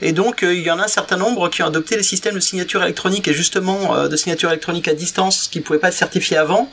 [0.00, 2.36] Et donc, euh, il y en a un certain nombre qui ont adopté les systèmes
[2.36, 5.94] de signature électronique et justement de signature électronique à distance qui ne pouvaient pas être
[5.94, 6.70] certifiés avant.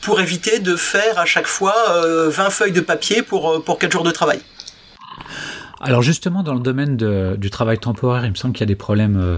[0.00, 1.76] pour éviter de faire à chaque fois
[2.28, 4.40] 20 feuilles de papier pour, pour 4 jours de travail.
[5.84, 8.74] Alors justement, dans le domaine du travail temporaire, il me semble qu'il y a des
[8.74, 9.36] problèmes euh,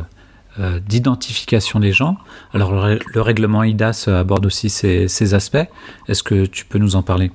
[0.61, 2.19] euh, d'identification des gens.
[2.55, 5.69] Alors le, règlement IDAS aborde aussi ces, aspects.
[6.09, 7.33] Est-ce que tu peux nous en parler?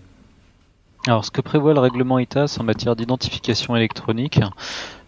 [1.07, 4.39] Alors, ce que prévoit le règlement ITAS en matière d'identification électronique,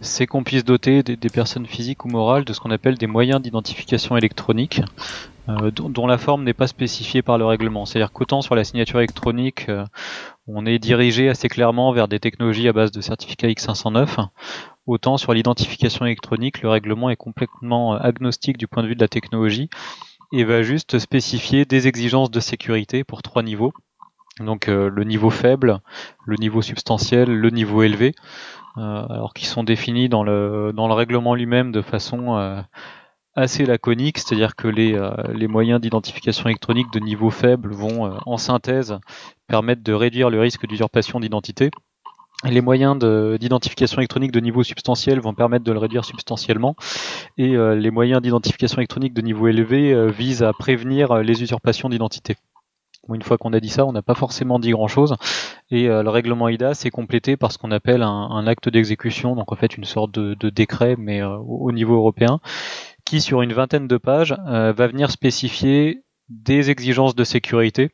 [0.01, 3.39] c'est qu'on puisse doter des, personnes physiques ou morales de ce qu'on appelle des moyens
[3.39, 4.81] d'identification électronique,
[5.49, 7.85] euh, dont, la forme n'est pas spécifiée par le règlement.
[7.85, 9.67] C'est-à-dire qu'autant sur la signature électronique,
[10.47, 14.29] on est dirigé assez clairement vers des technologies à base de certificat X509.
[14.87, 19.07] Autant sur l'identification électronique, le règlement est complètement agnostique du point de vue de la
[19.07, 19.69] technologie
[20.33, 23.73] et va juste spécifier des exigences de sécurité pour trois niveaux.
[24.39, 25.79] Donc euh, le niveau faible,
[26.25, 28.15] le niveau substantiel, le niveau élevé,
[28.77, 32.59] euh, alors qui sont définis dans le, règlement lui-même de façon euh,
[33.35, 34.99] assez laconique, c'est-à-dire que les,
[35.33, 38.99] les moyens d'identification électronique de niveau faible vont en synthèse
[39.47, 41.71] permettent de réduire le risque d'usurpation d'identité.
[42.43, 42.99] Les moyens
[43.39, 46.75] d'identification électronique de niveau substantiel vont permettre de le réduire substantiellement.
[47.39, 52.35] Et les moyens d'identification électronique de niveau élevé visent à prévenir les usurpations d'identité.
[53.13, 55.15] Une fois qu'on a dit ça, on n'a pas forcément dit grand-chose.
[55.71, 59.55] Et le règlement IDA s'est complété par ce qu'on appelle un, acte d'exécution, donc en
[59.55, 62.39] fait une sorte de, décret, mais au niveau européen,
[63.05, 67.91] qui sur une vingtaine de pages va venir spécifier des exigences de sécurité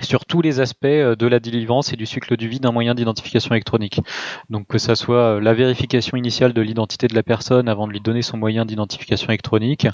[0.00, 2.94] sur tous les aspects euh, de la délivrance et du cycle du vie d'un moyen
[2.94, 4.00] d'identification électronique.
[4.48, 7.92] Donc que ça soit euh, la vérification initiale de l'identité de la personne avant de
[7.92, 9.88] lui donner son moyen d'identification électronique,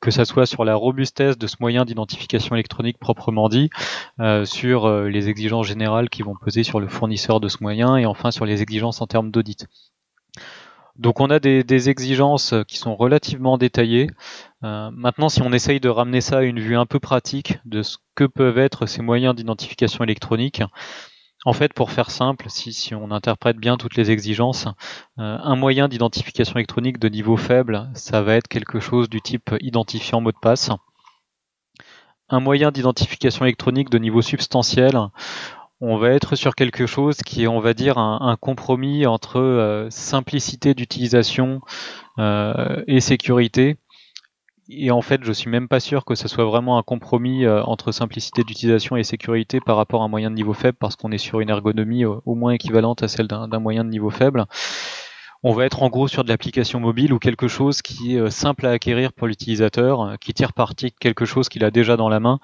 [0.00, 3.70] que ça soit sur la robustesse de ce moyen d'identification électronique proprement dit,
[4.20, 8.06] euh, sur les exigences générales qui vont peser sur le fournisseur de ce moyen et
[8.06, 9.66] enfin sur les exigences en termes d'audit.
[11.00, 14.10] Donc on a des, exigences qui sont relativement détaillées.
[14.64, 17.82] Euh, maintenant, si on essaye de ramener ça à une vue un peu pratique de
[17.82, 20.62] ce que peuvent être ces moyens d'identification électronique,
[21.46, 24.66] en fait, pour faire simple, si, on interprète bien toutes les exigences,
[25.18, 29.54] euh, un moyen d'identification électronique de niveau faible, ça va être quelque chose du type
[29.62, 30.70] identifiant mot de passe.
[32.28, 34.98] Un moyen d'identification électronique de niveau substantiel,
[35.80, 39.88] on va être sur quelque chose qui est, on va dire, un, compromis entre euh,
[39.90, 41.60] simplicité d'utilisation
[42.18, 43.76] euh, et sécurité.
[44.68, 47.62] Et en fait, je suis même pas sûr que ce soit vraiment un compromis euh,
[47.64, 51.12] entre simplicité d'utilisation et sécurité par rapport à un moyen de niveau faible, parce qu'on
[51.12, 54.44] est sur une ergonomie au moins équivalente à celle d'un moyen de niveau faible.
[55.42, 58.66] On va être en gros sur de l'application mobile ou quelque chose qui est simple
[58.66, 62.20] à acquérir pour l'utilisateur, qui tire parti de quelque chose qu'il a déjà dans la
[62.20, 62.40] main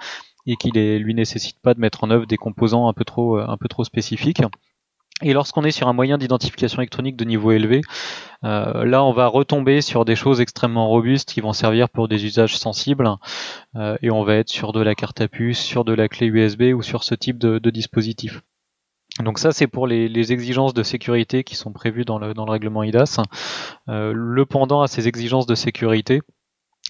[0.47, 3.39] et qui ne lui nécessite pas de mettre en œuvre des composants un peu trop,
[3.39, 4.43] euh, un peu trop spécifiques.
[5.23, 7.81] Et lorsqu'on est sur un moyen d'identification électronique de niveau élevé,
[8.45, 12.27] euh, là on va retomber sur des choses extrêmement robustes qui vont servir pour des
[12.27, 13.09] usages sensibles
[13.77, 16.27] euh, et on va être sur de la carte à puce, sur de la clé
[16.27, 18.43] USB ou sur ce type de, dispositif.
[19.25, 22.53] Donc ça c'est pour les, exigences de sécurité qui sont prévues dans le, dans le
[22.53, 23.23] règlement IDAS.
[23.87, 26.21] le pendant à ces exigences de sécurité,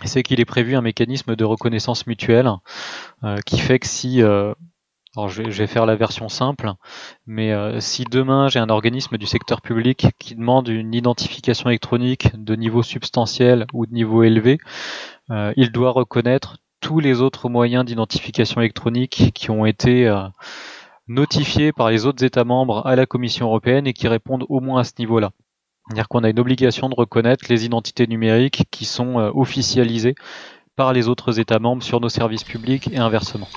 [0.04, 2.50] c'est qu'il est prévu un mécanisme de reconnaissance mutuelle
[3.46, 6.72] qui fait que si alors je vais, faire la version simple,
[7.26, 12.54] mais si demain j'ai un organisme du secteur public qui demande une identification électronique de
[12.54, 14.58] niveau substantiel ou de niveau élevé,
[15.30, 20.22] il doit reconnaître tous les autres moyens d'identification électronique qui ont été euh,
[21.08, 24.80] notifiés par les autres États membres à la Commission européenne et qui répondent au moins
[24.80, 25.32] à ce niveau-là.
[25.86, 30.16] C'est-à-dire qu'on a une obligation de reconnaître les identités numériques qui sont euh, officialisées
[30.74, 33.48] par les autres États membres sur nos services publics et inversement.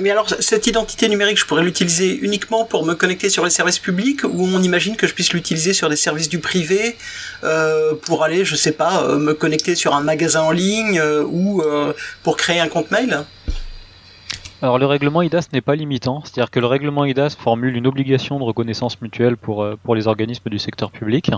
[0.00, 3.78] Mais alors, cette identité numérique, je pourrais l'utiliser uniquement pour me connecter sur les services
[3.78, 6.96] publics ou on imagine que je puisse l'utiliser sur des services du privé
[7.44, 11.00] euh, pour aller, je sais pas, euh, me connecter sur un magasin en ligne
[11.30, 11.62] ou
[12.22, 13.24] pour créer un compte mail?
[14.62, 18.38] Alors le règlement IDAS n'est pas limitant, c'est-à-dire que le règlement IDAS formule une obligation
[18.38, 21.30] de reconnaissance mutuelle pour, pour les organismes du secteur public.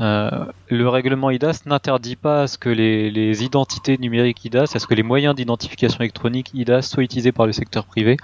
[0.00, 0.30] Euh,
[0.68, 4.94] le règlement IDAS n'interdit pas à ce que les, identités numériques IDAS, à ce que
[4.94, 8.16] les moyens d'identification électronique IDAS soient utilisés par le secteur privé.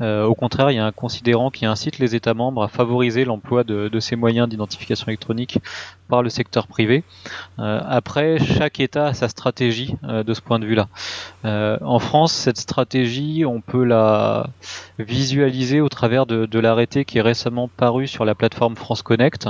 [0.00, 3.24] Euh, au contraire, il y a un considérant qui incite les États membres à favoriser
[3.24, 5.58] l'emploi de, ces moyens d'identification électronique
[6.08, 7.04] par le secteur privé.
[7.58, 10.88] Euh, après, chaque État a sa stratégie de ce point de vue-là.
[11.44, 14.48] en France, cette stratégie, on peut la
[14.98, 19.48] visualiser au travers de, de l'arrêté qui est récemment paru sur la plateforme France Connect.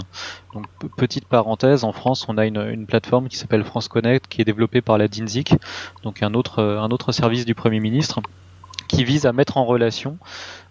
[0.55, 4.45] Donc, petite parenthèse, en France, on a une, plateforme qui s'appelle France Connect, qui est
[4.45, 5.55] développée par la DINSIC,
[6.03, 8.21] donc un autre, un autre service du Premier ministre,
[8.89, 10.19] qui vise à mettre en relation,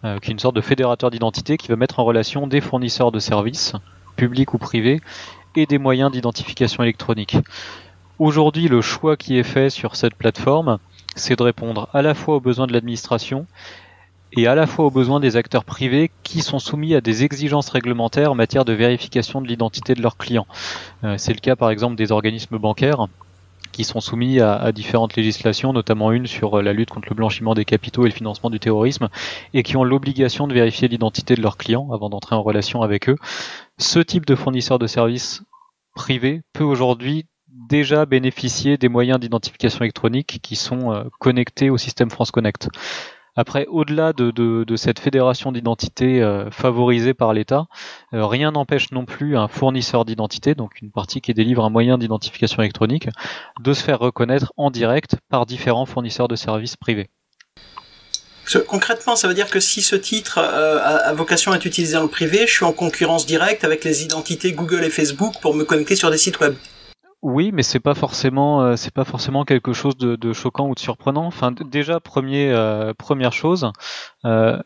[0.03, 3.11] euh, qui est une sorte de fédérateur d'identité, qui va mettre en relation des fournisseurs
[3.11, 3.73] de services,
[4.15, 5.01] publics ou privés,
[5.55, 7.37] et des moyens d'identification électronique.
[8.19, 10.77] Aujourd'hui, le choix qui est fait sur cette plateforme,
[11.15, 13.45] c'est de répondre à la fois aux besoins de l'administration
[14.34, 17.69] et à la fois aux besoins des acteurs privés qui sont soumis à des exigences
[17.69, 20.47] réglementaires en matière de vérification de l'identité de leurs clients.
[21.04, 23.08] Euh, c'est le cas par exemple des organismes bancaires
[23.71, 27.54] qui sont soumis à, différentes législations, notamment une sur euh, la lutte contre le blanchiment
[27.54, 29.08] des capitaux et le financement du terrorisme,
[29.54, 33.10] et qui ont l'obligation de vérifier l'identité de leurs clients avant d'entrer en relation avec
[33.10, 33.15] eux.
[33.78, 35.43] Ce type de fournisseur de services
[35.95, 42.09] privés peut aujourd'hui déjà bénéficier des moyens d'identification électronique qui sont euh, connectés au système
[42.09, 42.69] France Connect.
[43.35, 47.67] Après, au-delà de, cette fédération d'identité euh, favorisée par l'État,
[48.13, 51.97] euh, rien n'empêche non plus un fournisseur d'identité, donc une partie qui délivre un moyen
[51.97, 53.07] d'identification électronique,
[53.61, 57.09] de se faire reconnaître en direct par différents fournisseurs de services privés.
[58.67, 62.01] Concrètement, ça veut dire que si ce titre euh, a, vocation à être utilisé dans
[62.01, 65.63] le privé, je suis en concurrence directe avec les identités Google et Facebook pour me
[65.63, 66.55] connecter sur des sites web.
[67.21, 70.79] Oui, mais c'est pas forcément euh, c'est pas forcément quelque chose de, choquant ou de
[70.79, 71.25] surprenant.
[71.25, 73.71] Enfin, déjà premier euh, première chose,
[74.25, 74.60] euh,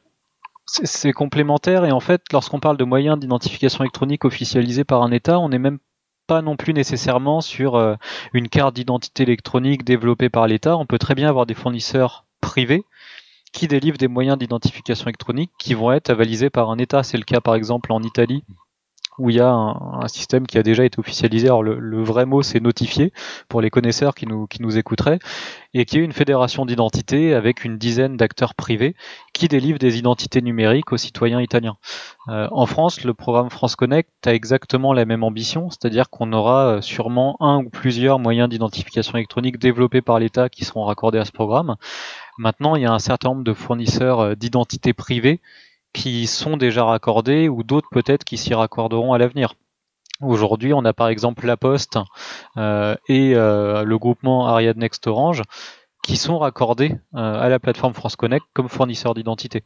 [0.66, 5.40] c'est complémentaire et en fait, lorsqu'on parle de moyens d'identification électronique officialisés par un État,
[5.40, 5.80] on n'est même
[6.28, 7.98] pas non plus nécessairement sur
[8.34, 10.76] une carte d'identité électronique développée par l'État.
[10.78, 12.84] On peut très bien avoir des fournisseurs privés
[13.52, 17.04] qui délivrent des moyens d'identification électronique qui vont être avalisés par un État.
[17.04, 18.44] C'est le cas par exemple en Italie
[19.18, 21.48] où il y a un, système qui a déjà été officialisé.
[21.48, 23.12] Alors le, vrai mot c'est notifié
[23.50, 25.20] pour les connaisseurs qui nous, qui nous écouteraient,
[25.74, 28.96] et qui est une fédération d'identité avec une dizaine d'acteurs privés
[29.34, 31.76] qui délivrent des identités numériques aux citoyens italiens.
[32.30, 36.68] Euh, en France, le programme France Connect a exactement la même ambition, c'est-à-dire qu'on aura
[36.68, 41.26] euh, sûrement un ou plusieurs moyens d'identification électronique développés par l'État qui seront raccordés à
[41.26, 41.76] ce programme.
[42.38, 45.42] Maintenant, il y a un certain nombre de fournisseurs euh, d'identités privées
[45.96, 49.56] qui sont déjà raccordés ou d'autres peut-être qui s'y raccorderont à l'avenir.
[50.22, 51.98] Aujourd'hui, on a par exemple La Poste
[52.58, 55.42] euh, et euh, le groupement Ariad Next Orange
[56.04, 59.64] qui sont raccordés euh, à la plateforme France Connect comme fournisseurs d'identité.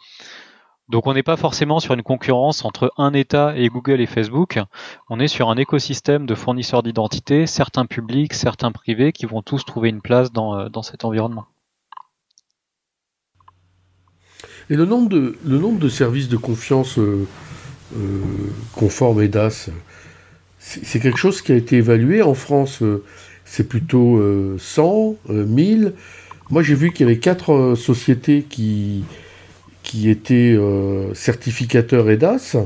[0.88, 4.60] Donc on n'est pas forcément sur une concurrence entre un État et Google et Facebook,
[5.10, 9.66] on est sur un écosystème de fournisseurs d'identité, certains publics, certains privés, qui vont tous
[9.66, 11.46] trouver une place dans cet environnement.
[14.70, 17.26] Et le nombre de, le nombre de services de confiance euh,
[17.96, 18.22] euh,
[18.74, 19.70] conformes EDAS,
[20.60, 22.22] c'est quelque chose qui a été évalué.
[22.22, 23.04] En France, euh,
[23.46, 24.22] c'est plutôt
[24.60, 25.94] 100, 1000.
[26.52, 29.04] Moi, j'ai vu qu'il y avait quatre sociétés qui,
[29.82, 30.56] qui étaient
[31.16, 32.58] certificateurs EDAS.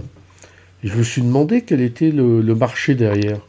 [0.83, 3.39] Et je me suis demandé quel était le marché derrière.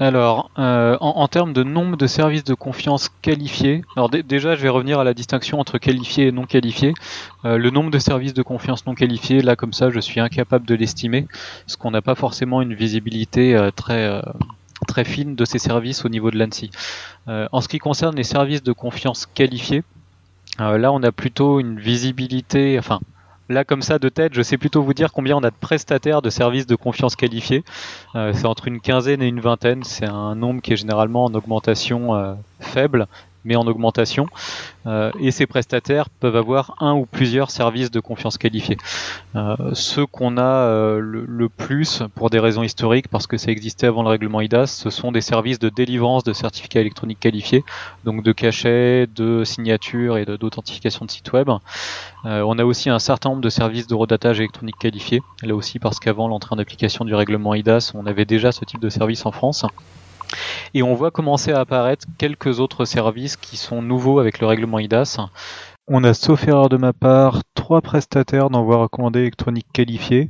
[0.00, 4.70] Alors, euh, en, termes de nombre de services de confiance qualifiés, alors déjà je vais
[4.70, 6.94] revenir à la distinction entre qualifiés et non qualifiés.
[7.44, 10.64] Euh, le nombre de services de confiance non qualifiés, là comme ça je suis incapable
[10.64, 11.26] de l'estimer,
[11.66, 14.22] parce qu'on n'a pas forcément une visibilité euh, très,
[14.88, 16.70] très fine de ces services au niveau de l'ANSI.
[17.28, 19.82] en ce qui concerne les services de confiance qualifiés,
[20.58, 23.00] là on a plutôt une visibilité, enfin
[23.50, 26.22] Là, comme ça, de tête, je sais plutôt vous dire combien on a de prestataires
[26.22, 27.64] de services de confiance qualifiés.
[28.14, 29.82] Euh, c'est entre une quinzaine et une vingtaine.
[29.82, 33.08] C'est un nombre qui est généralement en augmentation euh, faible,
[33.44, 34.26] mais en augmentation.
[34.86, 38.78] Euh, et ces prestataires peuvent avoir un ou plusieurs services de confiance qualifiés.
[39.36, 43.86] Euh, ceux qu'on a euh, le, plus, pour des raisons historiques, parce que ça existait
[43.86, 47.64] avant le règlement IDAS, ce sont des services de délivrance de certificats électroniques qualifiés,
[48.04, 51.50] donc de cachet, de signature et d'authentification de, sites web.
[52.24, 56.00] on a aussi un certain nombre de services de redatage électronique qualifiés, là aussi parce
[56.00, 59.32] qu'avant l'entrée en application du règlement IDAS, on avait déjà ce type de service en
[59.32, 59.66] France.
[60.74, 64.78] Et on voit commencer à apparaître quelques autres services qui sont nouveaux avec le règlement
[64.78, 65.18] IDAS.
[65.88, 70.28] On a, sauf erreur de ma part, trois prestataires d'envoi recommandé électronique qualifiés.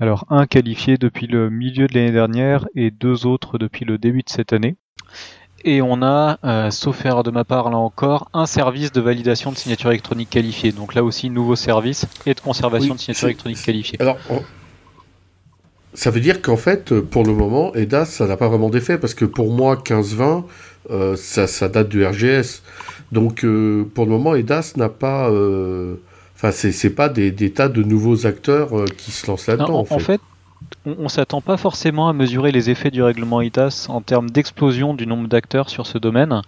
[0.00, 4.22] Alors un qualifié depuis le milieu de l'année dernière et deux autres depuis le début
[4.22, 4.76] de cette année.
[5.66, 9.50] Et on a, euh, sauf erreur de ma part là encore, un service de validation
[9.50, 10.72] de signature électronique qualifiée.
[10.72, 13.96] Donc là aussi, nouveau service et de conservation de signature électronique qualifiée.
[14.00, 14.18] Alors,
[15.94, 19.14] ça veut dire qu'en fait, pour le moment, EDAS, ça n'a pas vraiment d'effet, parce
[19.14, 20.44] que pour moi, 15-20,
[20.90, 22.62] euh, ça, date du RGS.
[23.12, 25.30] Donc, euh, pour le moment, EDAS n'a pas...
[25.30, 25.94] Euh,
[26.36, 29.86] enfin, c'est pas des, tas de nouveaux acteurs qui se lancent là-dedans.
[29.88, 30.20] En, fait,
[30.84, 34.94] on, on s'attend pas forcément à mesurer les effets du règlement EDAS en termes d'explosion
[34.94, 36.42] du nombre d'acteurs sur ce domaine.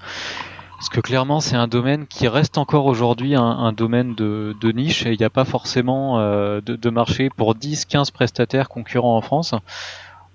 [0.77, 5.12] Parce que clairement, c'est un domaine qui reste encore aujourd'hui un, domaine de, niche et
[5.12, 9.55] il n'y a pas forcément euh, de, marché pour 10-15 prestataires concurrents en France.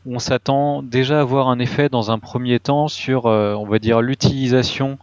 [0.07, 3.77] On s'attend déjà à avoir un effet dans un premier temps sur, euh, on va
[3.77, 4.97] dire, l'utilisation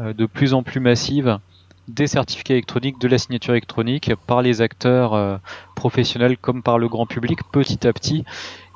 [0.00, 1.38] euh, de plus en plus massive
[1.86, 5.40] des certificats électroniques, de la signature électronique par les acteurs
[5.74, 8.24] professionnels comme par le grand public petit à petit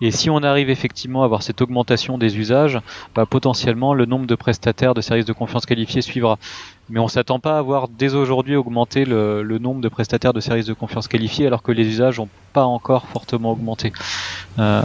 [0.04, 2.78] et si on arrive effectivement à avoir cette augmentation des usages,
[3.14, 6.38] bah, potentiellement le nombre de prestataires de services de confiance qualifiés suivra.
[6.90, 10.66] Mais on s'attend pas à voir dès aujourd'hui augmenter le, nombre de prestataires de services
[10.66, 13.94] de confiance qualifiés alors que les usages n'ont pas encore fortement augmenté.
[14.58, 14.82] Euh,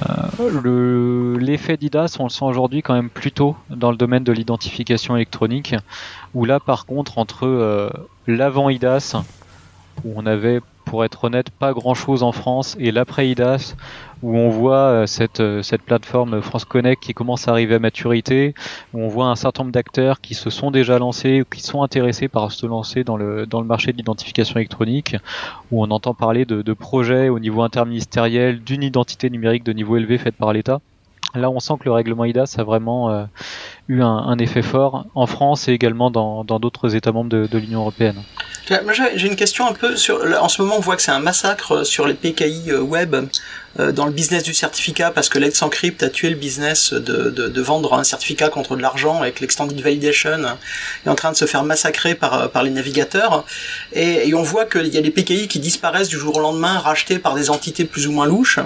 [1.38, 5.76] L'effet d'IDAS, on le sent aujourd'hui quand même plutôt dans le domaine de l'identification électronique,
[6.34, 7.90] où là par contre entre euh,
[8.26, 9.22] l'avant IDAS,
[10.06, 12.76] où on avait pour être honnête, pas grand chose en France.
[12.80, 13.76] Et l'après IDAS,
[14.24, 17.80] où on voit euh, cette, euh, cette plateforme France Connect qui commence à arriver à
[17.80, 18.56] maturité,
[18.94, 21.84] où on voit un certain nombre d'acteurs qui se sont déjà lancés ou qui sont
[21.84, 25.16] intéressés par se lancer dans le, marché de l'identification électronique,
[25.72, 30.18] où on entend parler de, projets au niveau interministériel d'une identité numérique de niveau élevé
[30.18, 30.80] faite par l'État.
[31.36, 33.26] Là, on sent que le règlement IDAS a vraiment euh,
[33.90, 38.24] eu un, effet fort en France et également dans d'autres États membres de l'Union européenne.
[39.16, 40.22] J'ai une question un peu sur.
[40.40, 43.26] En ce moment, on voit que c'est un massacre sur les PKI web euh,
[43.78, 47.48] dans le business du certificat parce que Let's Encrypt a tué le business de, de,
[47.48, 50.20] de vendre un certificat contre de l'argent avec l'extended validation
[51.06, 53.46] est en train de se faire massacrer par, par les navigateurs.
[53.94, 56.80] Et, et on voit qu'il y a des PKI qui disparaissent du jour au lendemain
[56.80, 58.60] rachetés par des entités plus ou moins louches.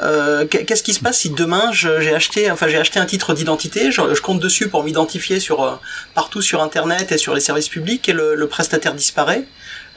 [0.00, 3.90] Euh, qu'est-ce qui se passe si demain j'ai acheté enfin j'ai acheté un titre d'identité
[3.92, 5.74] je, je, compte dessus pour m'identifier sur euh,
[6.14, 9.44] partout sur internet et sur les services publics et le, le prestataire disparaît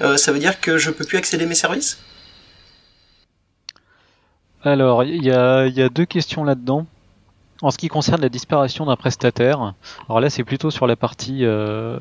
[0.01, 1.97] euh, ça veut dire que je peux plus accéder à mes services?
[4.63, 6.85] Alors, il y a, deux questions là-dedans.
[7.61, 9.73] En ce qui concerne la disparition d'un prestataire,
[10.09, 11.97] alors là c'est plutôt sur la partie euh,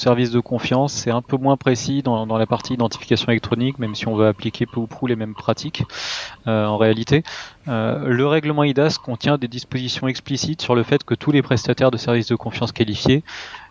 [0.00, 4.08] service de confiance, c'est un peu moins précis dans, la partie identification électronique, même si
[4.08, 5.84] on veut appliquer peu ou prou les mêmes pratiques
[6.46, 7.22] euh, en réalité.
[7.68, 11.90] Euh, le règlement IDAS contient des dispositions explicites sur le fait que tous les prestataires
[11.90, 13.22] de services de confiance qualifiés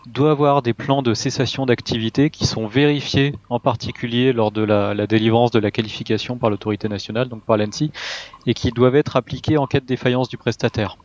[0.08, 4.94] doivent avoir des plans de cessation d'activité qui sont vérifiés en particulier lors de la,
[4.94, 7.92] la délivrance de la qualification par l'autorité nationale, donc par l'ANSI,
[8.46, 10.98] et qui doivent être appliqués en cas de défaillance du prestataire.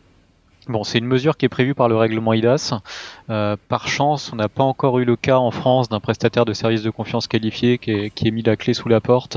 [0.68, 2.80] Bon, c'est une mesure qui est prévue par le règlement IDAS.
[3.28, 6.54] Euh, par chance, on n'a pas encore eu le cas en France d'un prestataire de
[6.54, 9.36] services de confiance qualifié qui ait, mis la clé sous la porte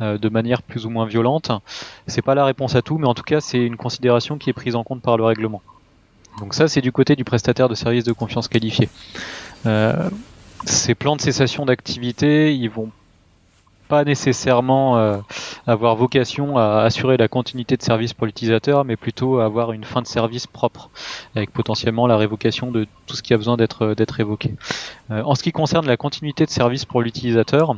[0.00, 1.50] euh, de manière plus ou moins violente.
[2.06, 4.54] C'est pas la réponse à tout, mais en tout cas, c'est une considération qui est
[4.54, 5.60] prise en compte par le règlement.
[6.38, 8.88] Donc ça, c'est du côté du prestataire de services de confiance qualifié.
[9.66, 10.08] Euh,
[10.64, 12.90] ces plans de cessation d'activité, ils vont
[13.92, 15.18] pas nécessairement euh,
[15.66, 20.00] avoir vocation à assurer la continuité de service pour l'utilisateur, mais plutôt avoir une fin
[20.00, 20.88] de service propre,
[21.36, 24.54] avec potentiellement la révocation de tout ce qui a besoin d'être évoqué.
[25.10, 27.74] Euh, en ce qui concerne la continuité de service pour l'utilisateur,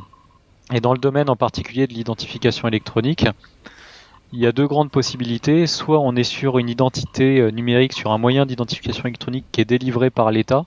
[0.73, 3.27] et dans le domaine en particulier de l'identification électronique,
[4.31, 5.67] il y a deux grandes possibilités.
[5.67, 9.65] Soit on est sur une identité euh, numérique, sur un moyen d'identification électronique qui est
[9.65, 10.65] délivré par l'État,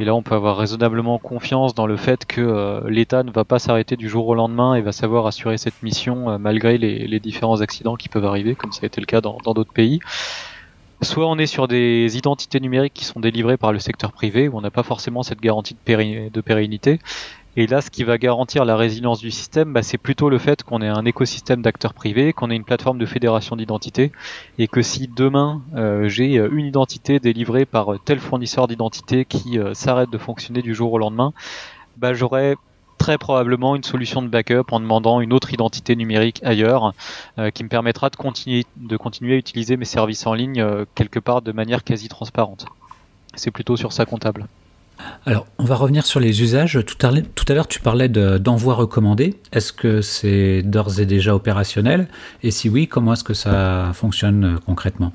[0.00, 3.44] et là, on peut avoir raisonnablement confiance dans le fait que euh, l'État ne va
[3.44, 7.20] pas s'arrêter du jour au lendemain et va savoir assurer cette mission euh, malgré les,
[7.20, 10.00] différents accidents qui peuvent arriver, comme ça a été le cas dans d'autres pays.
[11.02, 14.56] Soit on est sur des identités numériques qui sont délivrées par le secteur privé, où
[14.56, 16.98] on n'a pas forcément cette garantie de, de pérennité.
[17.56, 20.62] Et là, ce qui va garantir la résilience du système, bah, c'est plutôt le fait
[20.62, 24.12] qu'on ait un écosystème d'acteurs privés, qu'on ait une plateforme de fédération d'identité,
[24.58, 30.10] et que si demain euh, j'ai une identité délivrée par tel fournisseur d'identité qui s'arrête
[30.10, 31.32] de fonctionner du jour au lendemain,
[31.96, 32.56] bah, j'aurai
[33.00, 36.92] très probablement une solution de backup en demandant une autre identité numérique ailleurs
[37.38, 40.84] euh, qui me permettra de continuer, de continuer à utiliser mes services en ligne euh,
[40.94, 42.66] quelque part de manière quasi transparente.
[43.34, 44.46] C'est plutôt sur ça comptable.
[45.26, 46.78] Alors, on va revenir sur les usages.
[46.86, 49.36] Tout à, l'heure, tu parlais d'envoi recommandé.
[49.52, 52.08] Est-ce que c'est d'ores et déjà opérationnel?
[52.42, 55.12] Et si oui, comment est-ce que ça fonctionne euh, concrètement?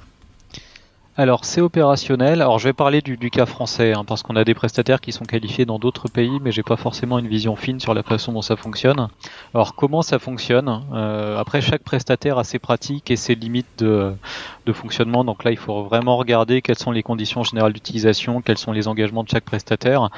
[1.17, 2.41] Alors c'est opérationnel.
[2.41, 5.23] Alors je vais parler du, cas français hein, parce qu'on a des prestataires qui sont
[5.23, 8.41] qualifiés dans d'autres pays, mais j'ai pas forcément une vision fine sur la façon dont
[8.41, 9.07] ça fonctionne.
[9.53, 14.13] Alors comment ça fonctionne euh, Après chaque prestataire a ses pratiques et ses limites de,
[14.73, 15.23] fonctionnement.
[15.23, 18.89] Donc là il faut vraiment regarder quelles sont les conditions générales d'utilisation, quels sont les
[18.89, 20.09] engagements de chaque prestataire.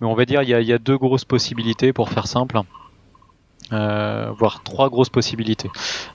[0.00, 2.60] Mais on va dire il y a, deux grosses possibilités pour faire simple.
[3.72, 5.70] Euh, voire trois grosses possibilités.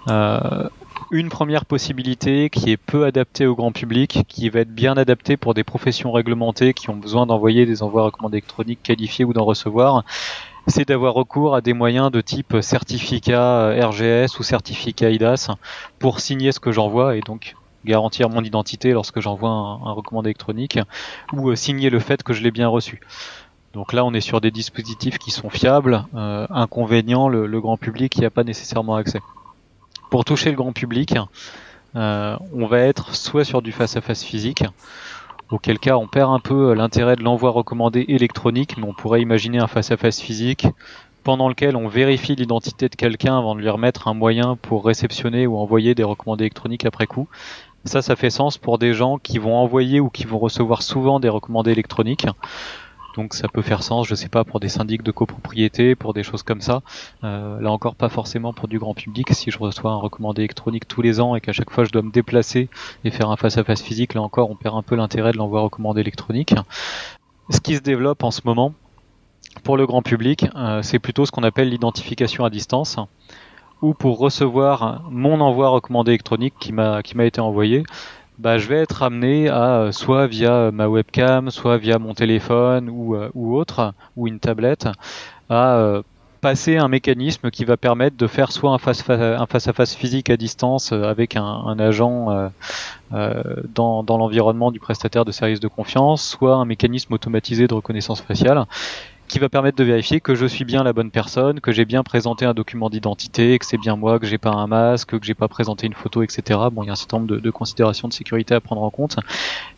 [0.07, 0.69] Euh,
[1.11, 5.37] une première possibilité qui est peu adaptée au grand public, qui va être bien adaptée
[5.37, 9.45] pour des professions réglementées qui ont besoin d'envoyer des envois recommandés électroniques qualifiés ou d'en
[9.45, 10.03] recevoir,
[10.67, 15.49] c'est d'avoir recours à des moyens de type certificat RGS ou certificat IDAS
[15.97, 17.55] pour signer ce que j'envoie et donc
[17.85, 20.79] garantir mon identité lorsque j'envoie un, recommandé électronique
[21.33, 23.01] ou euh, signer le fait que je l'ai bien reçu.
[23.73, 26.05] Donc là, on est sur des dispositifs qui sont fiables.
[26.13, 29.21] Euh, inconvénient, le, le grand public n'y a pas nécessairement accès
[30.09, 31.15] pour toucher le grand public,
[31.95, 34.63] euh, on va être soit sur du face-à-face physique,
[35.49, 39.59] auquel cas on perd un peu l'intérêt de l'envoi recommandé électronique, mais on pourrait imaginer
[39.59, 40.67] un face-à-face physique
[41.23, 45.47] pendant lequel on vérifie l'identité de quelqu'un avant de lui remettre un moyen pour réceptionner
[45.47, 47.27] ou envoyer des recommandés électroniques après coup.
[47.85, 51.19] Ça, ça fait sens pour des gens qui vont envoyer ou qui vont recevoir souvent
[51.19, 52.27] des recommandés électroniques.
[53.15, 56.23] Donc ça peut faire sens, je sais pas, pour des syndics de copropriété, pour des
[56.23, 56.81] choses comme ça.
[57.23, 59.29] Euh, là encore, pas forcément pour du grand public.
[59.31, 62.01] Si je reçois un recommandé électronique tous les ans et qu'à chaque fois je dois
[62.01, 62.69] me déplacer
[63.03, 66.01] et faire un face-à-face physique, là encore, on perd un peu l'intérêt de l'envoi recommandé
[66.01, 66.53] électronique.
[67.49, 68.73] Ce qui se développe en ce moment,
[69.63, 72.97] pour le grand public, euh, c'est plutôt ce qu'on appelle l'identification à distance
[73.81, 77.83] ou pour recevoir mon envoi recommandé électronique qui m'a qui m'a été envoyé,
[78.39, 82.89] bah, je vais être amené à euh, soit via ma webcam, soit via mon téléphone
[82.89, 84.87] ou, euh, ou autre, ou une tablette,
[85.49, 86.01] à euh,
[86.39, 91.35] passer un mécanisme qui va permettre de faire soit un face-à-face physique à distance avec
[91.35, 92.49] un, un agent
[93.11, 93.43] euh,
[93.75, 98.21] dans, dans l'environnement du prestataire de service de confiance, soit un mécanisme automatisé de reconnaissance
[98.21, 98.65] faciale
[99.29, 102.03] qui va permettre de vérifier que je suis bien la bonne personne, que j'ai bien
[102.03, 105.35] présenté un document d'identité, que c'est bien moi, que j'ai pas un masque, que j'ai
[105.35, 106.59] pas présenté une photo, etc.
[106.71, 109.17] Bon, il y a un certain nombre de, considérations de sécurité à prendre en compte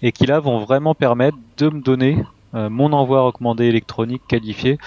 [0.02, 2.24] et qui là vont vraiment permettre de me donner
[2.56, 4.78] euh, mon envoi recommandé électronique qualifié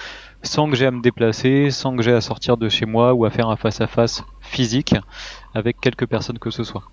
[0.41, 3.25] sans que j'ai à me déplacer, sans que j'ai à sortir de chez moi ou
[3.25, 4.95] à faire un face à -face physique
[5.53, 6.83] avec quelques personnes que ce soit.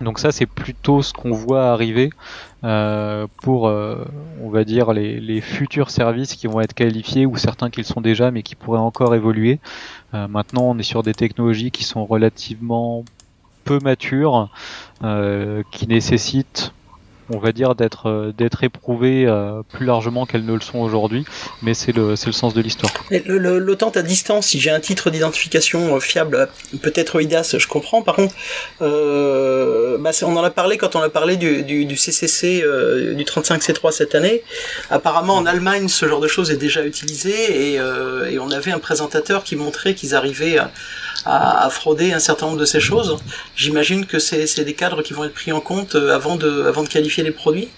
[0.00, 2.10] Donc ça, c'est plutôt ce qu'on voit arriver
[2.64, 4.04] euh, pour, euh,
[4.42, 8.00] on va dire, les, futurs services qui vont être qualifiés ou certains qui le sont
[8.00, 9.60] déjà, mais qui pourraient encore évoluer.
[10.12, 13.04] Euh, maintenant, on est sur des technologies qui sont relativement
[13.64, 14.50] peu matures,
[15.70, 16.72] qui nécessitent
[17.30, 21.24] on va dire d'être euh, d'être éprouvées euh, plus largement qu'elles ne le sont aujourd'hui,
[21.62, 22.92] mais c'est le c'est le sens de l'histoire.
[23.26, 26.48] L'OTAN à distance, si j'ai un titre d'identification euh, fiable,
[26.82, 28.02] peut-être IDAS, je comprends.
[28.02, 28.34] Par contre,
[28.80, 32.64] bah on en a parlé quand on a parlé du, CCC
[33.14, 34.42] du 35C3 cette année.
[34.90, 38.78] Apparemment, en Allemagne, ce genre de choses est déjà utilisé et, et on avait un
[38.78, 40.70] présentateur qui montrait qu'ils arrivaient à
[41.24, 43.16] à, frauder un certain nombre de ces choses.
[43.56, 46.82] J'imagine que c'est des cadres qui vont être pris en compte euh, avant de, avant
[46.82, 47.68] de qualifier les produits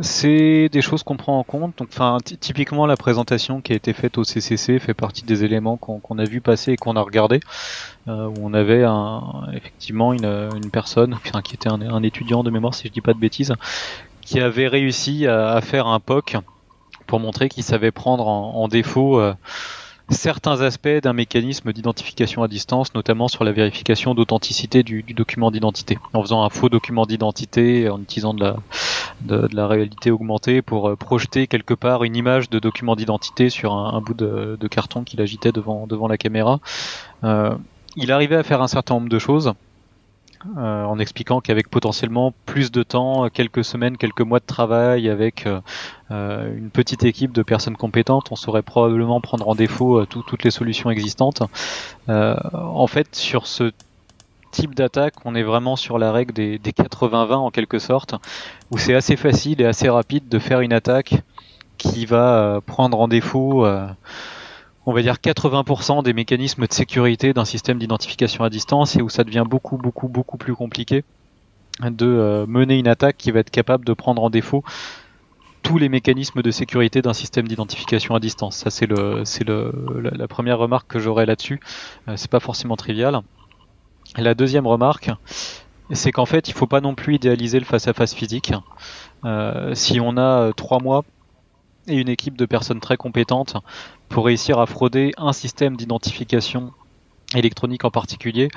[0.00, 1.76] c'est des choses qu'on prend en compte.
[1.78, 5.76] Donc, enfin, typiquement, la présentation qui a été faite au CCC fait partie des éléments
[5.76, 7.40] qu'on a vu passer et qu'on a regardé.
[8.06, 8.84] Euh, où on avait
[9.54, 13.52] effectivement une, personne, qui était un, étudiant de mémoire, si je dis pas de bêtises,
[14.20, 16.36] qui avait réussi à, faire un POC
[17.06, 19.34] pour montrer qu'il savait prendre en, défaut euh,
[20.10, 25.98] certains aspects d'un mécanisme d'identification à distance, notamment sur la vérification d'authenticité du, document d'identité,
[26.12, 28.54] en faisant un faux document d'identité, en utilisant de
[29.52, 34.00] la, réalité augmentée pour euh, projeter quelque part une image de document d'identité sur un,
[34.00, 36.60] bout de, carton qu'il agitait devant, devant la caméra.
[37.24, 37.54] Euh,
[37.96, 39.52] il arrivait à faire un certain nombre de choses.
[40.56, 45.46] Euh, en expliquant qu'avec potentiellement plus de temps, quelques semaines, quelques mois de travail, avec
[46.10, 50.44] euh, une petite équipe de personnes compétentes, on saurait probablement prendre en défaut euh, toutes
[50.44, 51.42] les solutions existantes.
[52.08, 53.72] en fait, sur ce
[54.52, 58.14] type d'attaque, on est vraiment sur la règle des, des 80-20 en quelque sorte,
[58.70, 61.16] où c'est assez facile et assez rapide de faire une attaque
[61.78, 63.66] qui va prendre en défaut
[64.88, 69.10] on va dire 80% des mécanismes de sécurité d'un système d'identification à distance et où
[69.10, 71.04] ça devient beaucoup beaucoup beaucoup plus compliqué
[71.82, 74.64] de euh, mener une attaque qui va être capable de prendre en défaut
[75.62, 78.56] tous les mécanismes de sécurité d'un système d'identification à distance.
[78.56, 81.60] Ça c'est le c'est le la, première remarque que j'aurais là-dessus.
[82.08, 83.20] Euh, c'est pas forcément trivial.
[84.16, 85.10] La deuxième remarque,
[85.92, 88.54] c'est qu'en fait, il faut pas non plus idéaliser le face-à-face physique.
[89.26, 91.04] Euh, si on a trois mois
[91.88, 93.56] et une équipe de personnes très compétentes
[94.08, 96.72] pour réussir à frauder un système d'identification
[97.34, 98.48] électronique en particulier,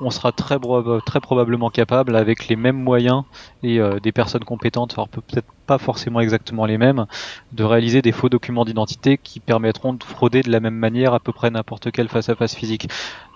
[0.00, 0.58] on sera très,
[1.06, 3.22] très probablement capable, avec les mêmes moyens
[3.62, 7.06] et euh, des personnes compétentes, alors peut-être pas forcément exactement les mêmes,
[7.52, 11.20] de réaliser des faux documents d'identité qui permettront de frauder de la même manière à
[11.20, 12.88] peu près n'importe quel face-à-face physique.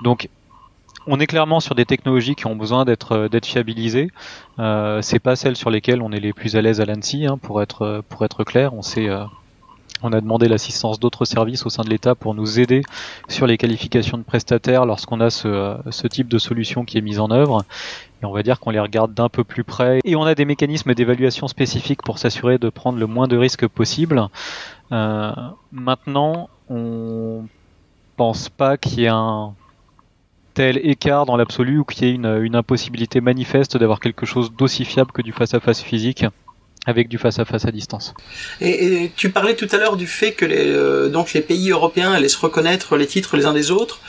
[0.03, 0.29] Donc
[1.07, 4.11] on est clairement sur des technologies qui ont besoin d'être euh, d'être fiabilisées.
[4.59, 7.39] Euh, c'est pas celles sur lesquelles on est les plus à l'aise à l'ANSI, hein,
[7.41, 8.73] pour être euh, pour être clair.
[8.75, 9.25] Euh,
[10.03, 12.83] on a demandé l'assistance d'autres services au sein de l'État pour nous aider
[13.29, 17.31] sur les qualifications de prestataires lorsqu'on a ce, type de solution qui est mise en
[17.33, 17.65] œuvre.
[18.23, 19.99] Et on va dire qu'on les regarde d'un peu plus près.
[20.05, 23.67] Et on a des mécanismes d'évaluation spécifiques pour s'assurer de prendre le moins de risques
[23.67, 24.29] possible.
[24.91, 27.45] Maintenant, on
[28.17, 29.55] pense pas qu'il y ait un
[30.59, 34.85] tel écart dans l'absolu ou qu'il y ait une, impossibilité manifeste d'avoir quelque chose d'aussi
[34.85, 36.27] fiable que du face-à-face physique
[36.89, 38.15] avec du face-à-face à distance.
[38.61, 42.13] Et, tu parlais tout à l'heure du fait que les, euh, donc les pays européens
[42.13, 44.01] allaient se reconnaître les titres les uns des autres.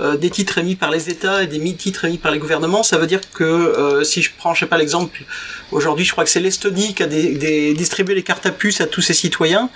[0.00, 2.98] Euh, des titres émis par les États et des titres émis par les gouvernements, ça
[2.98, 5.24] veut dire que euh, si je prends, je sais pas l'exemple,
[5.72, 8.86] aujourd'hui je crois que c'est l'Estonie qui a des, distribué les cartes à puce à
[8.86, 9.70] tous ses citoyens.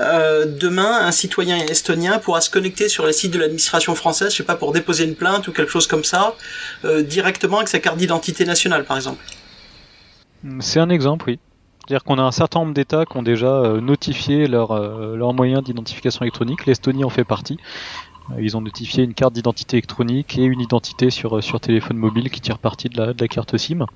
[0.00, 4.38] Euh, demain, un citoyen estonien pourra se connecter sur les sites de l'administration française, je
[4.38, 6.34] sais pas, pour déposer une plainte ou quelque chose comme ça,
[7.02, 9.22] directement avec sa carte d'identité nationale, par exemple.
[10.58, 11.38] C'est un exemple, oui.
[11.80, 14.78] C'est-à-dire qu'on a un certain nombre d'États qui ont déjà notifié leurs
[15.16, 16.66] leur moyens d'identification électronique.
[16.66, 17.58] L'Estonie en fait partie.
[18.32, 21.96] Euh, ils ont notifié une carte d'identité électronique et une identité sur, euh, sur téléphone
[21.96, 23.86] mobile qui tire parti de la, de la carte SIM.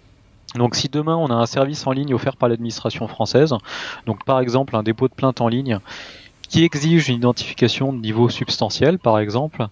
[0.55, 3.55] Donc si demain on a un service en ligne offert par l'administration française,
[4.07, 5.81] donc par exemple un dépôt de plainte en ligne
[6.49, 9.67] qui exige une identification de niveau substantiel par exemple,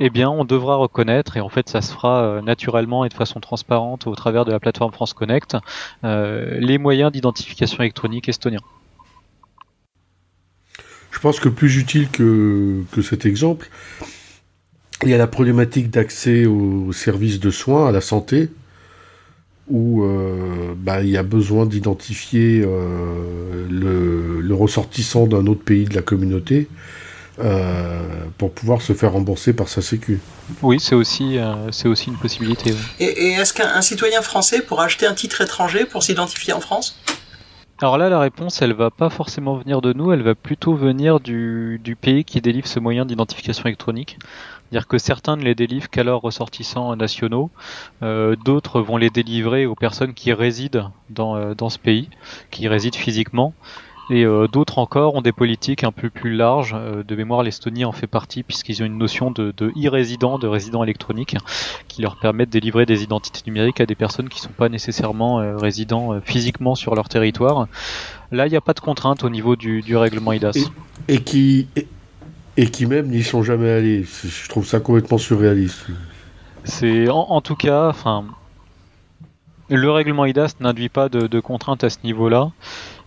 [0.00, 3.14] eh bien on devra reconnaître, et en fait ça se fera euh, naturellement et de
[3.14, 5.56] façon transparente au travers de la plateforme France Connect,
[6.02, 8.60] les moyens d'identification électronique estoniens.
[11.18, 13.70] Je pense que plus utile que, cet exemple,
[15.02, 18.50] il y a la problématique d'accès aux services de soins, à la santé,
[19.68, 25.94] où euh, bah, il y a besoin d'identifier euh, le, ressortissant d'un autre pays de
[25.94, 26.68] la communauté
[27.40, 28.00] euh,
[28.36, 30.20] pour pouvoir se faire rembourser par sa sécu.
[30.62, 31.38] Oui, c'est aussi,
[31.70, 32.74] c'est aussi une possibilité.
[33.00, 36.98] Et, et est-ce qu'un citoyen français pourra acheter un titre étranger pour s'identifier en France?
[37.80, 41.20] Alors là, la réponse, elle va pas forcément venir de nous, elle va plutôt venir
[41.20, 44.18] du, du pays qui délivre ce moyen d'identification électronique.
[44.70, 47.50] C'est-à-dire que certains ne les délivrent qu'à leurs ressortissants nationaux,
[48.02, 52.10] euh, d'autres vont les délivrer aux personnes qui résident dans, euh, dans ce pays,
[52.50, 53.54] qui résident physiquement.
[54.10, 56.74] Et euh, d'autres encore ont des politiques un peu plus larges.
[56.74, 60.46] Euh, de mémoire, l'Estonie en fait partie puisqu'ils ont une notion de, de e-résident, de
[60.46, 61.36] résident électronique,
[61.88, 64.68] qui leur permet de délivrer des identités numériques à des personnes qui ne sont pas
[64.68, 67.68] nécessairement euh, résidents physiquement sur leur territoire.
[68.32, 70.52] Là, il n'y a pas de contrainte au niveau du, du règlement IDAS.
[71.08, 71.66] Et, qui,
[72.56, 74.04] et, qui même n'y sont jamais allés.
[74.04, 75.86] Je trouve ça complètement surréaliste.
[76.64, 78.24] C'est en, en, tout cas, enfin,
[79.68, 82.50] le règlement IDAS n'induit pas de, de contraintes à ce niveau-là.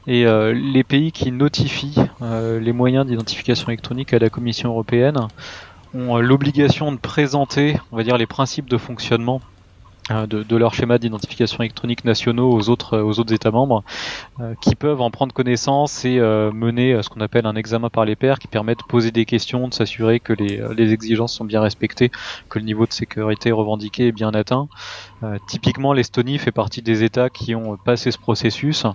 [0.08, 5.28] Et euh, les pays qui notifient euh, les moyens d'identification électronique à la Commission européenne
[5.94, 9.42] ont euh, l'obligation de présenter, on va dire, les principes de fonctionnement
[10.10, 13.82] de, leur schéma d'identification électronique nationaux aux autres, aux autres États membres,
[14.60, 18.38] qui peuvent en prendre connaissance et mener ce qu'on appelle un examen par les pairs,
[18.40, 22.12] qui permet de poser des questions, de s'assurer que les, les, exigences sont bien respectées,
[22.50, 24.68] que le niveau de sécurité revendiqué est bien atteint.
[25.48, 28.86] typiquement, l'Estonie fait partie des États qui ont passé ce processus,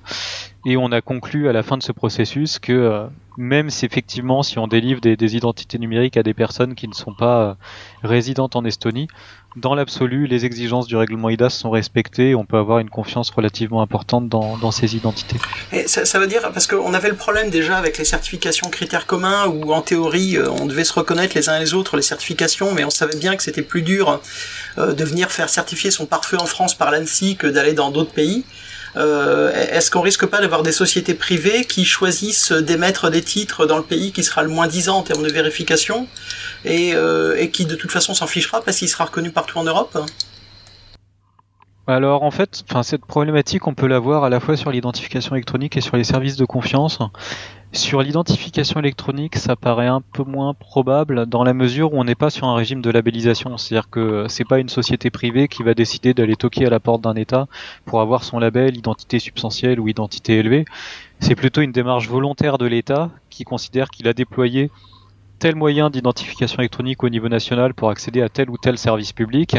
[0.66, 3.06] et on a conclu à la fin de ce processus que
[3.38, 7.14] même si effectivement, si on délivre des, identités numériques à des personnes qui ne sont
[7.14, 7.56] pas
[8.02, 9.06] résidentes en Estonie,
[9.56, 12.34] dans l'absolu, les exigences du règlement IDAS sont respectées.
[12.34, 15.38] On peut avoir une confiance relativement importante dans, ces identités.
[15.72, 19.06] Et ça, ça veut dire, parce qu'on avait le problème déjà avec les certifications critères
[19.06, 22.74] communs, où en théorie, euh, on devait se reconnaître les uns les autres les certifications,
[22.74, 24.20] mais on savait bien que c'était plus dur
[24.76, 28.12] euh, de venir faire certifier son pare-feu en France par l'ANSI que d'aller dans d'autres
[28.12, 28.44] pays.
[28.96, 33.76] Euh, Est-ce qu'on risque pas d'avoir des sociétés privées qui choisissent d'émettre des titres dans
[33.76, 36.06] le pays qui sera le moins disant en termes de vérification
[36.64, 39.64] et, euh, et qui de toute façon s'en fichera parce qu'il sera reconnu partout en
[39.64, 39.98] Europe?
[41.86, 45.76] Alors en fait, cette problématique, on peut la voir à la fois sur l'identification électronique
[45.76, 46.98] et sur les services de confiance.
[47.72, 52.14] Sur l'identification électronique, ça paraît un peu moins probable dans la mesure où on n'est
[52.14, 53.56] pas sur un régime de labellisation.
[53.56, 57.02] C'est-à-dire que c'est pas une société privée qui va décider d'aller toquer à la porte
[57.02, 57.46] d'un État
[57.84, 60.64] pour avoir son label identité substantielle ou identité élevée.
[61.20, 64.70] C'est plutôt une démarche volontaire de l'État qui considère qu'il a déployé
[65.38, 69.56] tel moyen d'identification électronique au niveau national pour accéder à tel ou tel service public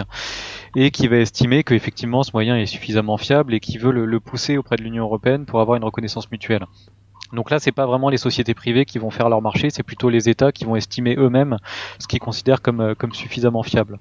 [0.76, 4.58] et qui va estimer qu'effectivement ce moyen est suffisamment fiable et qui veut le, pousser
[4.58, 6.66] auprès de l'Union européenne pour avoir une reconnaissance mutuelle.
[7.34, 10.10] Donc là, c'est pas vraiment les sociétés privées qui vont faire leur marché, c'est plutôt
[10.10, 11.58] les États qui vont estimer eux-mêmes
[12.00, 14.00] ce qu'ils considèrent comme, euh, comme suffisamment fiable.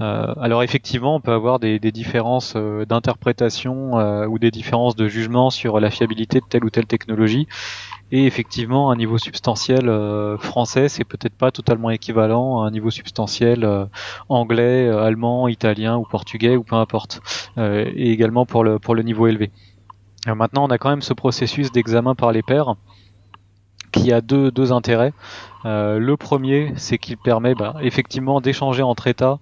[0.00, 3.94] Euh, alors effectivement, on peut avoir des, différences euh, d'interprétation
[4.26, 7.48] ou des différences de jugement sur la fiabilité de telle ou telle technologie.
[8.10, 12.90] Et effectivement, un niveau substantiel euh, français, c'est peut-être pas totalement équivalent à un niveau
[12.90, 13.84] substantiel euh,
[14.30, 17.20] anglais, euh, allemand, italien ou portugais ou peu importe.
[17.58, 19.50] et également pour le pour le niveau élevé.
[20.26, 22.76] maintenant, on a quand même ce processus d'examen par les pairs
[23.92, 25.12] qui a deux, deux intérêts.
[25.64, 29.38] le premier, c'est qu'il permet bah, effectivement d'échanger entre États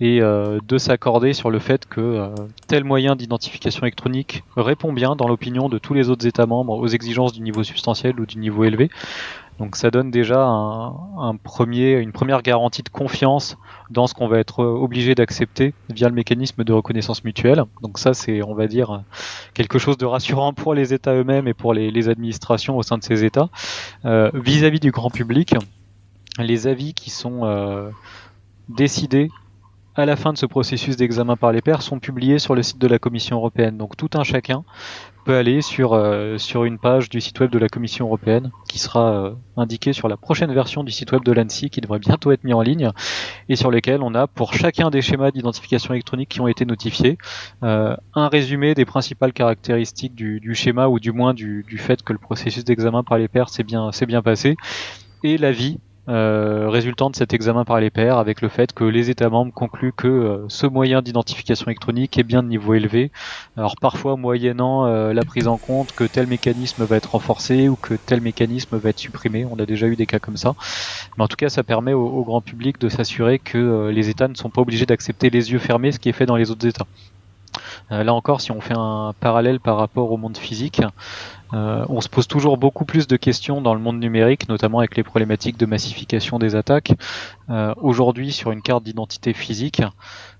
[0.00, 2.28] et euh, de s'accorder sur le fait que euh,
[2.66, 6.88] tel moyen d'identification électronique répond bien, dans l'opinion de tous les autres États membres, aux
[6.88, 8.90] exigences du niveau substantiel ou du niveau élevé.
[9.58, 13.56] Donc ça donne déjà une première garantie de confiance
[13.90, 17.62] dans ce qu'on va être obligé d'accepter via le mécanisme de reconnaissance mutuelle.
[17.80, 19.02] Donc ça c'est, on va dire,
[19.54, 23.04] quelque chose de rassurant pour les États eux-mêmes et pour les, administrations au sein de
[23.04, 23.48] ces États.
[24.04, 25.54] Euh, vis-à-vis du grand public,
[26.38, 27.92] les avis qui sont
[28.68, 29.30] décidés
[29.96, 32.78] à la fin de ce processus d'examen par les pairs sont publiés sur le site
[32.78, 33.76] de la Commission européenne.
[33.76, 34.64] Donc tout un chacun
[35.24, 38.78] peut aller sur, euh, sur une page du site web de la Commission européenne qui
[38.78, 42.30] sera euh, indiquée sur la prochaine version du site web de l'ANSI qui devrait bientôt
[42.30, 42.90] être mis en ligne
[43.48, 47.18] et sur lequel on a pour chacun des schémas d'identification électronique qui ont été notifiés
[47.62, 52.12] euh, un résumé des principales caractéristiques du, schéma ou du moins du, du fait que
[52.12, 54.56] le processus d'examen par les pairs s'est bien, bien passé
[55.22, 59.08] et l'avis euh, résultant de cet examen par les pairs avec le fait que les
[59.08, 63.10] États membres concluent que euh, ce moyen d'identification électronique est bien de niveau élevé,
[63.56, 67.76] alors parfois moyennant euh, la prise en compte que tel mécanisme va être renforcé ou
[67.76, 70.54] que tel mécanisme va être supprimé, on a déjà eu des cas comme ça,
[71.16, 74.34] mais en tout cas ça permet au, grand public de s'assurer que les États ne
[74.34, 76.86] sont pas obligés d'accepter les yeux fermés ce qui est fait dans les autres États.
[77.90, 80.82] là encore, si on fait un parallèle par rapport au monde physique,
[81.54, 84.96] euh, on se pose toujours beaucoup plus de questions dans le monde numérique, notamment avec
[84.96, 86.92] les problématiques de massification des attaques.
[87.48, 89.82] Euh, aujourd'hui, sur une carte d'identité physique,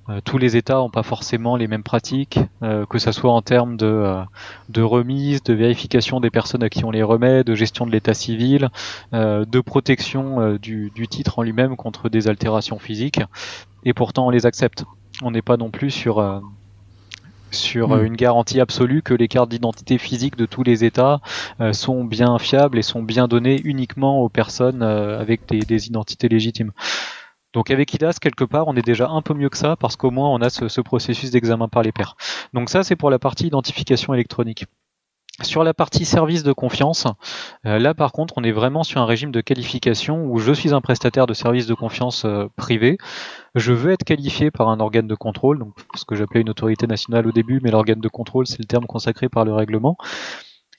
[0.09, 3.77] euh, tous les États n'ont pas forcément les mêmes pratiques, que ce soit en termes
[3.77, 8.15] de, remise, de vérification des personnes à qui on les remet, de gestion de l'état
[8.15, 8.69] civil,
[9.13, 13.21] de protection du, titre en lui-même contre des altérations physiques.
[13.85, 14.85] Et pourtant, on les accepte.
[15.23, 16.43] On n'est pas non plus sur
[17.55, 18.07] sur euh, hmm.
[18.07, 21.21] une garantie absolue que les cartes d'identité physique de tous les États
[21.61, 26.29] euh, sont bien fiables et sont bien données uniquement aux personnes euh, avec des, identités
[26.29, 26.73] légitimes.
[27.53, 30.11] Donc avec IDAS, quelque part, on est déjà un peu mieux que ça parce qu'au
[30.11, 32.17] moins on a ce processus d'examen par les pairs.
[32.53, 34.67] Donc ça, c'est pour la partie identification électronique.
[35.43, 37.09] Sur la partie service de confiance,
[37.67, 40.73] euh, là par contre on est vraiment sur un régime de qualification où je suis
[40.73, 42.99] un prestataire de service de confiance euh, privé,
[43.57, 46.87] je veux être qualifié par un organe de contrôle, donc ce que j'appelais une autorité
[46.87, 49.97] nationale au début, mais l'organe de contrôle c'est le terme consacré par le règlement.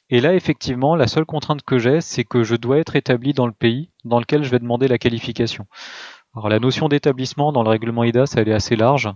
[0.10, 3.47] Et là effectivement la seule contrainte que j'ai c'est que je dois être établi dans
[3.47, 5.68] le pays dans lequel je vais demander la qualification.
[6.34, 9.10] Alors la notion d'établissement dans le règlement IDAS elle est assez large.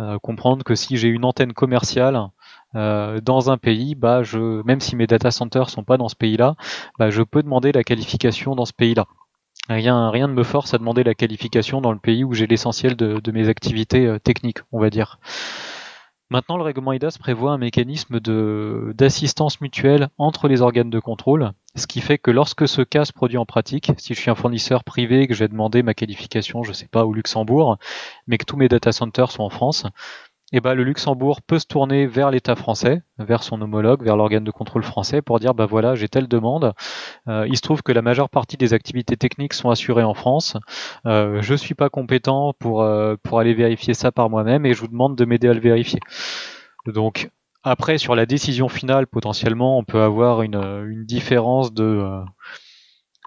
[0.00, 2.28] Euh, comprendre que si j'ai une antenne commerciale
[2.74, 6.16] euh, dans un pays, bah je, même si mes data centers sont pas dans ce
[6.16, 6.56] pays-là,
[6.98, 9.06] bah, je peux demander la qualification dans ce pays-là.
[9.68, 12.96] Rien, rien ne me force à demander la qualification dans le pays où j'ai l'essentiel
[12.96, 15.18] de, de, mes activités euh, techniques, on va dire.
[16.30, 18.18] Maintenant, le règlement IDAS prévoit un mécanisme
[18.94, 23.12] d'assistance mutuelle entre les organes de contrôle, ce qui fait que lorsque ce cas se
[23.12, 25.92] produit en pratique, si je suis un fournisseur privé et que je vais demander ma
[25.92, 27.76] qualification, je sais pas, au Luxembourg,
[28.26, 29.84] mais que tous mes data centers sont en France,
[30.52, 34.44] eh ben, le Luxembourg peut se tourner vers l'État français, vers son homologue, vers l'organe
[34.44, 36.74] de contrôle français pour dire bah voilà j'ai telle demande.
[37.28, 40.56] Euh, il se trouve que la majeure partie des activités techniques sont assurées en France.
[41.06, 44.80] Euh, je suis pas compétent pour euh, pour aller vérifier ça par moi-même et je
[44.80, 46.00] vous demande de m'aider à le vérifier.
[46.86, 47.30] Donc
[47.62, 52.24] après sur la décision finale potentiellement on peut avoir une, une différence de euh,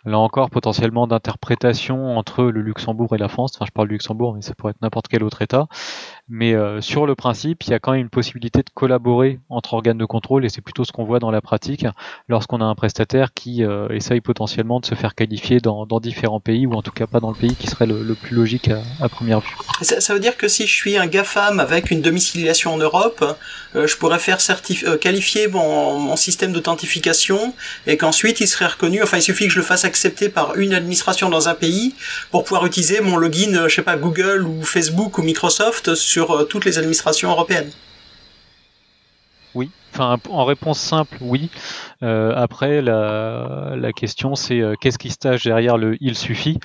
[0.06, 3.54] là encore potentiellement d'interprétation entre le Luxembourg et la France.
[3.56, 5.68] Enfin, je parle du Luxembourg, mais ça pourrait être n'importe quel autre État.
[6.28, 9.76] Mais euh, sur le principe, il y a quand même une possibilité de collaborer entre
[9.76, 11.86] organes de contrôle et c'est plutôt ce qu'on voit dans la pratique
[12.28, 16.66] lorsqu'on a un prestataire qui euh, essaye potentiellement de se faire qualifier dans, différents pays
[16.66, 18.70] ou en tout cas pas dans le pays qui serait le, plus logique
[19.00, 19.56] à, première vue.
[19.82, 23.24] Ça, veut dire que si je suis un GAFAM avec une domiciliation en Europe,
[23.76, 24.40] euh, je pourrais faire
[25.00, 27.54] qualifier mon, mon système d'authentification
[27.86, 30.74] et qu'ensuite il serait reconnu, enfin il suffit que je le fasse accepter par une
[30.74, 31.94] administration dans un pays
[32.32, 36.46] pour pouvoir utiliser mon login, je sais pas, Google ou Facebook ou Microsoft sur euh,
[36.46, 37.70] toutes les administrations européennes
[39.54, 41.50] Oui, enfin en réponse simple, oui.
[42.04, 46.58] Euh, après, la, la question c'est euh, qu'est-ce qui se cache derrière le il suffit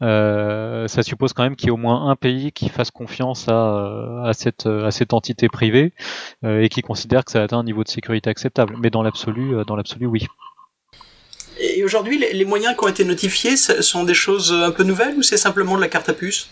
[0.00, 4.24] Ça suppose quand même qu'il y ait au moins un pays qui fasse confiance à,
[4.24, 5.92] à, cette, à cette entité privée
[6.64, 8.74] et qui considère que ça atteint un niveau de sécurité acceptable.
[8.82, 10.26] Mais dans l'absolu, dans l'absolu, oui.
[11.60, 15.22] Et aujourd'hui, les moyens qui ont été notifiés sont des choses un peu nouvelles ou
[15.22, 16.48] c'est simplement de la carte à puce?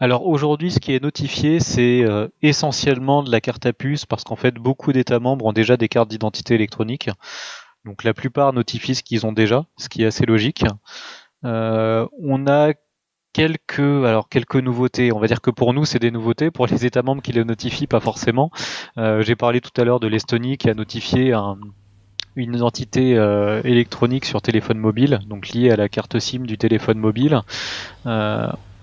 [0.00, 4.24] Alors aujourd'hui, ce qui est notifié, c'est euh, essentiellement de la carte à puce parce
[4.24, 7.10] qu'en fait, beaucoup d'États membres ont déjà des cartes d'identité électronique.
[7.84, 10.64] Donc la plupart notifient ce qu'ils ont déjà, ce qui est assez logique.
[11.44, 12.72] Euh, on a
[13.34, 15.12] quelques alors quelques nouveautés.
[15.12, 16.50] On va dire que pour nous c'est des nouveautés.
[16.50, 18.50] Pour les États membres qui les notifient, pas forcément.
[18.96, 21.34] Euh, j'ai parlé tout à l'heure de l'Estonie qui a notifié
[22.36, 23.12] une identité
[23.64, 27.42] électronique sur téléphone mobile, donc liée à la carte SIM du téléphone mobile.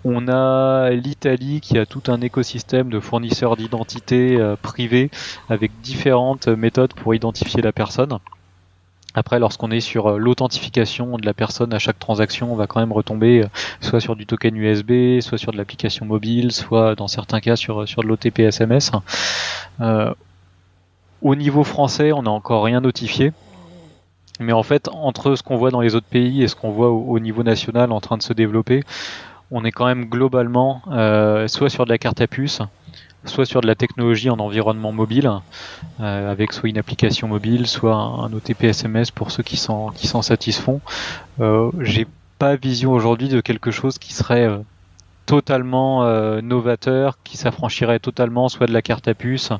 [0.03, 5.09] On a l'Italie qui a tout un écosystème de fournisseurs d'identité euh, privés
[5.49, 8.19] avec différentes méthodes pour identifier la personne.
[9.15, 12.79] Après, lorsqu'on est sur euh, l'authentification de la personne à chaque transaction, on va quand
[12.79, 13.47] même retomber euh,
[13.81, 17.87] soit sur du token USB, soit sur de l'application mobile, soit dans certains cas sur,
[17.87, 18.91] sur de l'OTP SMS.
[21.21, 23.33] au niveau français, on n'a encore rien notifié.
[24.39, 26.91] Mais en fait, entre ce qu'on voit dans les autres pays et ce qu'on voit
[26.91, 28.83] au, niveau national en train de se développer,
[29.51, 32.61] on est quand même globalement euh, soit sur de la carte à puce,
[33.25, 35.31] soit sur de la technologie en environnement mobile,
[35.99, 40.81] euh, avec soit une application mobile, soit un, OTP SMS pour ceux qui s'en satisfont.
[41.39, 42.07] Euh, J'ai
[42.39, 44.57] pas vision aujourd'hui de quelque chose qui serait euh,
[45.25, 46.05] totalement
[46.41, 49.51] novateur, qui s'affranchirait totalement soit de la carte à puce,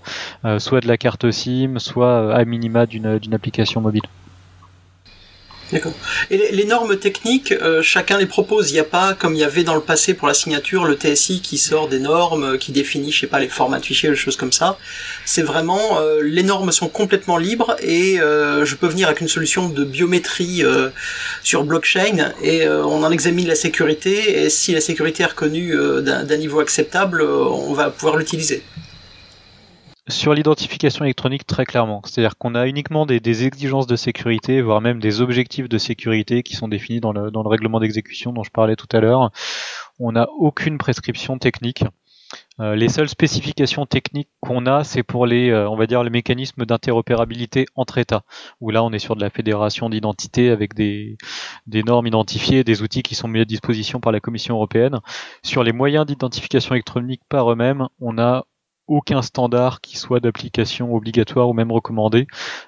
[0.60, 4.04] soit de la carte SIM, soit à minima d'une application mobile.
[5.72, 5.92] D'accord.
[6.32, 8.70] Et les, normes techniques, euh, chacun les propose.
[8.72, 10.96] Il n'y a pas, comme il y avait dans le passé pour la signature, le
[10.96, 14.10] TSI qui sort des normes, euh, qui définit, je sais pas, les formats de fichiers,
[14.10, 14.78] des choses comme ça.
[15.26, 19.70] C'est vraiment, euh, les normes sont complètement libres et je peux venir avec une solution
[19.70, 20.64] de biométrie
[21.44, 26.38] sur blockchain et on en examine la sécurité et si la sécurité est reconnue d'un
[26.38, 28.64] niveau acceptable, on va pouvoir l'utiliser.
[30.10, 32.02] Sur l'identification électronique, très clairement.
[32.06, 36.56] C'est-à-dire qu'on a uniquement des, exigences de sécurité, voire même des objectifs de sécurité qui
[36.56, 39.32] sont définis dans le, règlement d'exécution dont je parlais tout à l'heure.
[40.00, 41.84] On n'a aucune prescription technique.
[42.62, 46.10] Euh, les seules spécifications techniques qu'on a, c'est pour les, euh, on va dire, les
[46.10, 48.24] mécanismes d'interopérabilité entre États,
[48.62, 51.18] où là, on est sur de la fédération d'identité avec des,
[51.68, 55.00] des normes identifiées, des outils qui sont mis à disposition par la Commission européenne.
[55.44, 58.46] Sur les moyens d'identification électronique par eux-mêmes, on a
[58.88, 62.28] aucun standard qui soit d'application obligatoire ou même recommandé.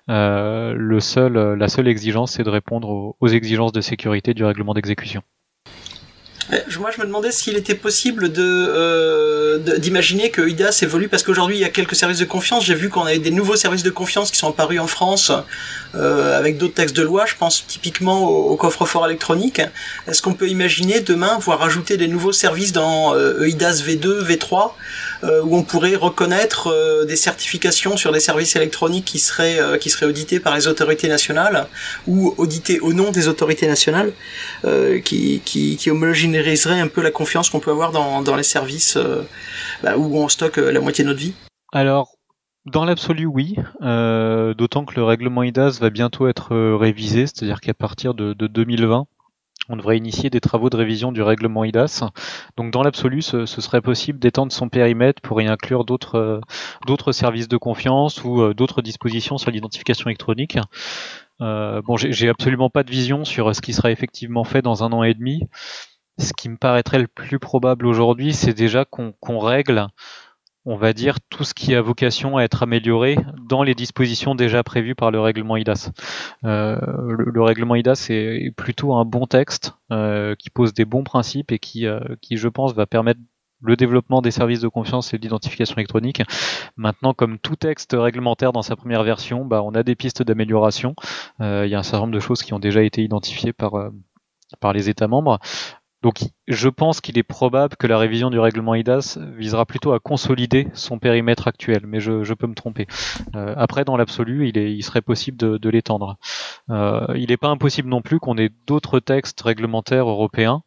[0.09, 4.73] Euh, le seul, la seule exigence, c'est de répondre aux, exigences de sécurité du règlement
[4.73, 5.21] d'exécution.
[6.79, 11.57] Moi, je me demandais s'il était possible de euh, d'imaginer que IDAS évolue parce qu'aujourd'hui
[11.57, 12.65] il y a quelques services de confiance.
[12.65, 15.31] J'ai vu qu'on avait des nouveaux services de confiance qui sont apparus en France
[15.95, 17.25] euh, avec d'autres textes de loi.
[17.25, 19.61] Je pense typiquement au, coffre-fort électronique.
[20.07, 24.55] Est-ce qu'on peut imaginer demain voir ajouter des nouveaux services dans euh, EIDAS V2, V3
[24.55, 24.69] euh,
[25.43, 29.89] où on pourrait reconnaître euh, des certifications sur des services électroniques qui seraient euh, qui
[29.89, 31.67] seraient audités par les autorités nationales
[32.07, 34.13] ou audités au nom des autorités nationales,
[35.03, 38.97] qui, qui, qui un peu la confiance qu'on peut avoir dans, dans les services
[39.83, 41.33] bah, où on stocke la moitié de notre vie.
[41.71, 42.15] Alors
[42.65, 43.55] dans l'absolu, oui.
[43.81, 48.47] Euh, D'autant que le règlement IDAS va bientôt être révisé, c'est-à-dire qu'à partir de, de,
[48.47, 49.07] 2020,
[49.69, 52.03] on devrait initier des travaux de révision du règlement IDAS.
[52.57, 56.41] Donc dans l'absolu, ce, serait possible d'étendre son périmètre pour y inclure d'autres
[56.87, 60.57] euh, services de confiance ou euh, d'autres dispositions sur l'identification électronique.
[61.41, 64.91] Euh, bon, j'ai absolument pas de vision sur ce qui sera effectivement fait dans un
[64.91, 65.47] an et demi.
[66.17, 69.87] Ce qui me paraîtrait le plus probable aujourd'hui, c'est déjà qu'on règle
[70.69, 73.17] on va dire, tout ce qui a vocation à être amélioré
[73.49, 75.89] dans les dispositions déjà prévues par le règlement IDAS.
[76.43, 76.77] Euh,
[77.17, 81.57] le, règlement IDAS est plutôt un bon texte euh, qui pose des bons principes et
[81.57, 83.19] qui, euh, qui, je pense, va permettre
[83.63, 86.21] le développement des services de confiance et d'identification électronique.
[86.77, 90.93] Maintenant, comme tout texte réglementaire dans sa première version, bah, on a des pistes d'amélioration.
[91.39, 93.91] Il y a un certain nombre de choses qui ont déjà été identifiées par
[94.71, 95.39] les États membres.
[96.01, 99.99] Donc je pense qu'il est probable que la révision du règlement IDAS visera plutôt à
[99.99, 102.87] consolider son périmètre actuel, mais je, peux me tromper.
[103.35, 106.17] Euh, après, dans l'absolu, il, serait possible de, l'étendre.
[106.69, 110.63] Euh, il n'est pas impossible non plus qu'on ait d'autres textes réglementaires européens,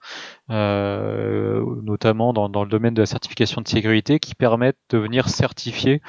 [0.50, 5.30] euh, notamment dans, dans, le domaine de la certification de sécurité, qui permettent de venir
[5.30, 6.02] certifier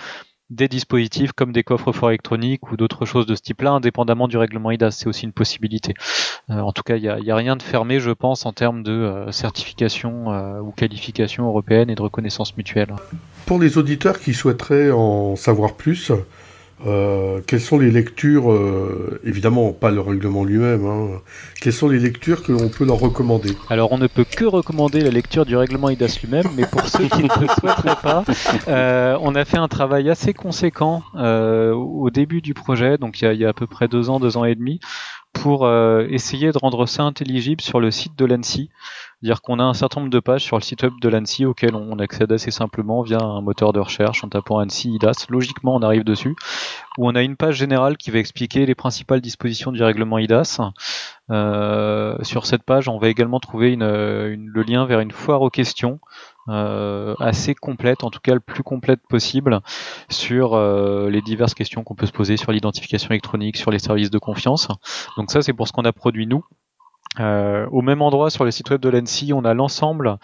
[0.54, 4.38] des dispositifs comme des coffres forts électroniques ou d'autres choses de ce type-là, indépendamment du
[4.38, 4.92] règlement IDAS.
[4.92, 5.94] C'est aussi une possibilité.
[6.50, 8.92] Euh, en tout cas, il n'y a, rien de fermé, je pense, en termes de
[8.92, 12.96] euh, certification euh, ou qualification européenne et de reconnaissance mutuelle.
[13.46, 16.12] Pour les auditeurs qui souhaiteraient en savoir plus,
[16.86, 21.22] euh, quelles sont les lectures, euh, évidemment pas le règlement lui-même, hein,
[21.62, 23.56] quelles sont les lectures que l'on peut leur recommander?
[23.70, 27.08] Alors on ne peut que recommander la lecture du règlement IDAS lui-même, mais pour ceux
[27.08, 28.26] qui ne le souhaiteraient pas,
[28.68, 33.46] euh, on a fait un travail assez conséquent au début du projet, donc il y,
[33.46, 34.80] a, à peu près deux ans, deux ans et demi,
[35.32, 35.70] pour
[36.10, 38.70] essayer de rendre ça intelligible sur le site de l'ANSI
[39.24, 41.76] dire qu'on a un certain nombre de pages sur le site web de l'ANSI auxquelles
[41.76, 45.28] on accède assez simplement via un moteur de recherche en tapant ANSI IDAS.
[45.30, 46.36] Logiquement, on arrive dessus,
[46.98, 50.60] où on a une page générale qui va expliquer les principales dispositions du règlement IDAS.
[51.32, 56.00] Euh, sur cette page, on va également trouver le lien vers une foire aux questions.
[56.50, 59.62] Euh, assez complète, en tout cas le plus complète possible,
[60.10, 64.12] sur euh, les diverses questions qu'on peut se poser sur l'identification électronique, sur les services
[64.12, 64.68] de confiance.
[65.16, 66.44] Donc ça, c'est pour ce qu'on a produit nous.
[67.20, 70.18] Euh, au même endroit sur le site web de l'ANSI, on a l'ensemble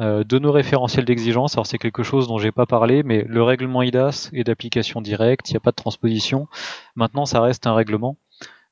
[0.00, 1.54] euh, de nos référentiels d'exigence.
[1.54, 5.50] Alors c'est quelque chose dont j'ai pas parlé, mais le règlement IDAS est d'application directe,
[5.50, 6.46] il n'y a pas de transposition.
[6.94, 8.16] Maintenant, ça reste un règlement.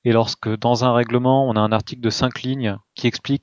[0.05, 3.43] Et lorsque dans un règlement, on a un article de 5 lignes qui explique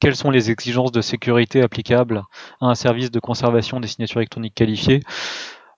[0.00, 2.24] quelles sont les exigences de sécurité applicables
[2.60, 5.00] à un service de conservation des signatures électroniques qualifiées,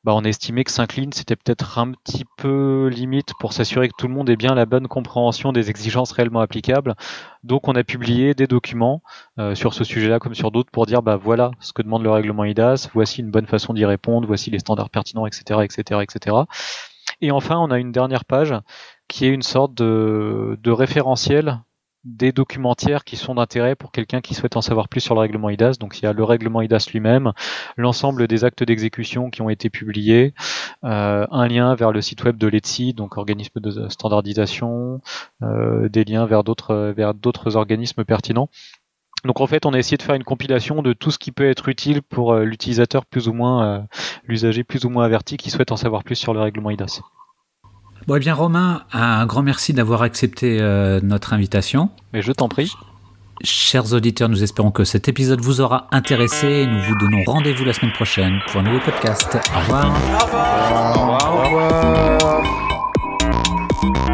[0.04, 3.88] bah, on a estimé que 5 lignes, c'était peut-être un petit peu limite pour s'assurer
[3.88, 6.94] que tout le monde ait bien la bonne compréhension des exigences réellement applicables.
[7.42, 9.02] Donc on a publié des documents
[9.38, 12.10] euh, sur ce sujet-là comme sur d'autres pour dire bah voilà ce que demande le
[12.10, 16.36] règlement IDAS, voici une bonne façon d'y répondre, voici les standards pertinents, etc., etc., etc.
[17.20, 18.54] Et enfin, on a une dernière page
[19.08, 21.60] qui est une sorte de référentiel
[22.04, 25.50] des documentaires qui sont d'intérêt pour quelqu'un qui souhaite en savoir plus sur le règlement
[25.50, 25.74] IDAS.
[25.80, 27.32] Donc il y a le règlement IDAS lui-même,
[27.76, 30.34] l'ensemble des actes d'exécution qui ont été publiés,
[30.84, 35.00] euh, un lien vers le site web de l'ETSI, donc organisme de standardisation,
[35.42, 38.48] euh, des liens vers d'autres vers d'autres organismes pertinents.
[39.24, 41.48] Donc en fait, on a essayé de faire une compilation de tout ce qui peut
[41.48, 43.86] être utile pour euh, l'utilisateur plus ou moins,
[44.24, 47.00] l'usager plus ou moins averti qui souhaite en savoir plus sur le règlement IDAS.
[48.06, 51.90] Bon, eh bien, Romain, un grand merci d'avoir accepté euh, notre invitation.
[52.12, 52.72] Mais je t'en prie.
[53.42, 57.64] Chers auditeurs, nous espérons que cet épisode vous aura intéressé et nous vous donnons rendez-vous
[57.64, 59.36] la semaine prochaine pour un nouveau podcast.
[59.54, 59.86] Au revoir.
[59.86, 60.96] Au revoir.
[60.96, 61.34] Au revoir.
[61.34, 61.42] Au
[63.88, 64.13] revoir.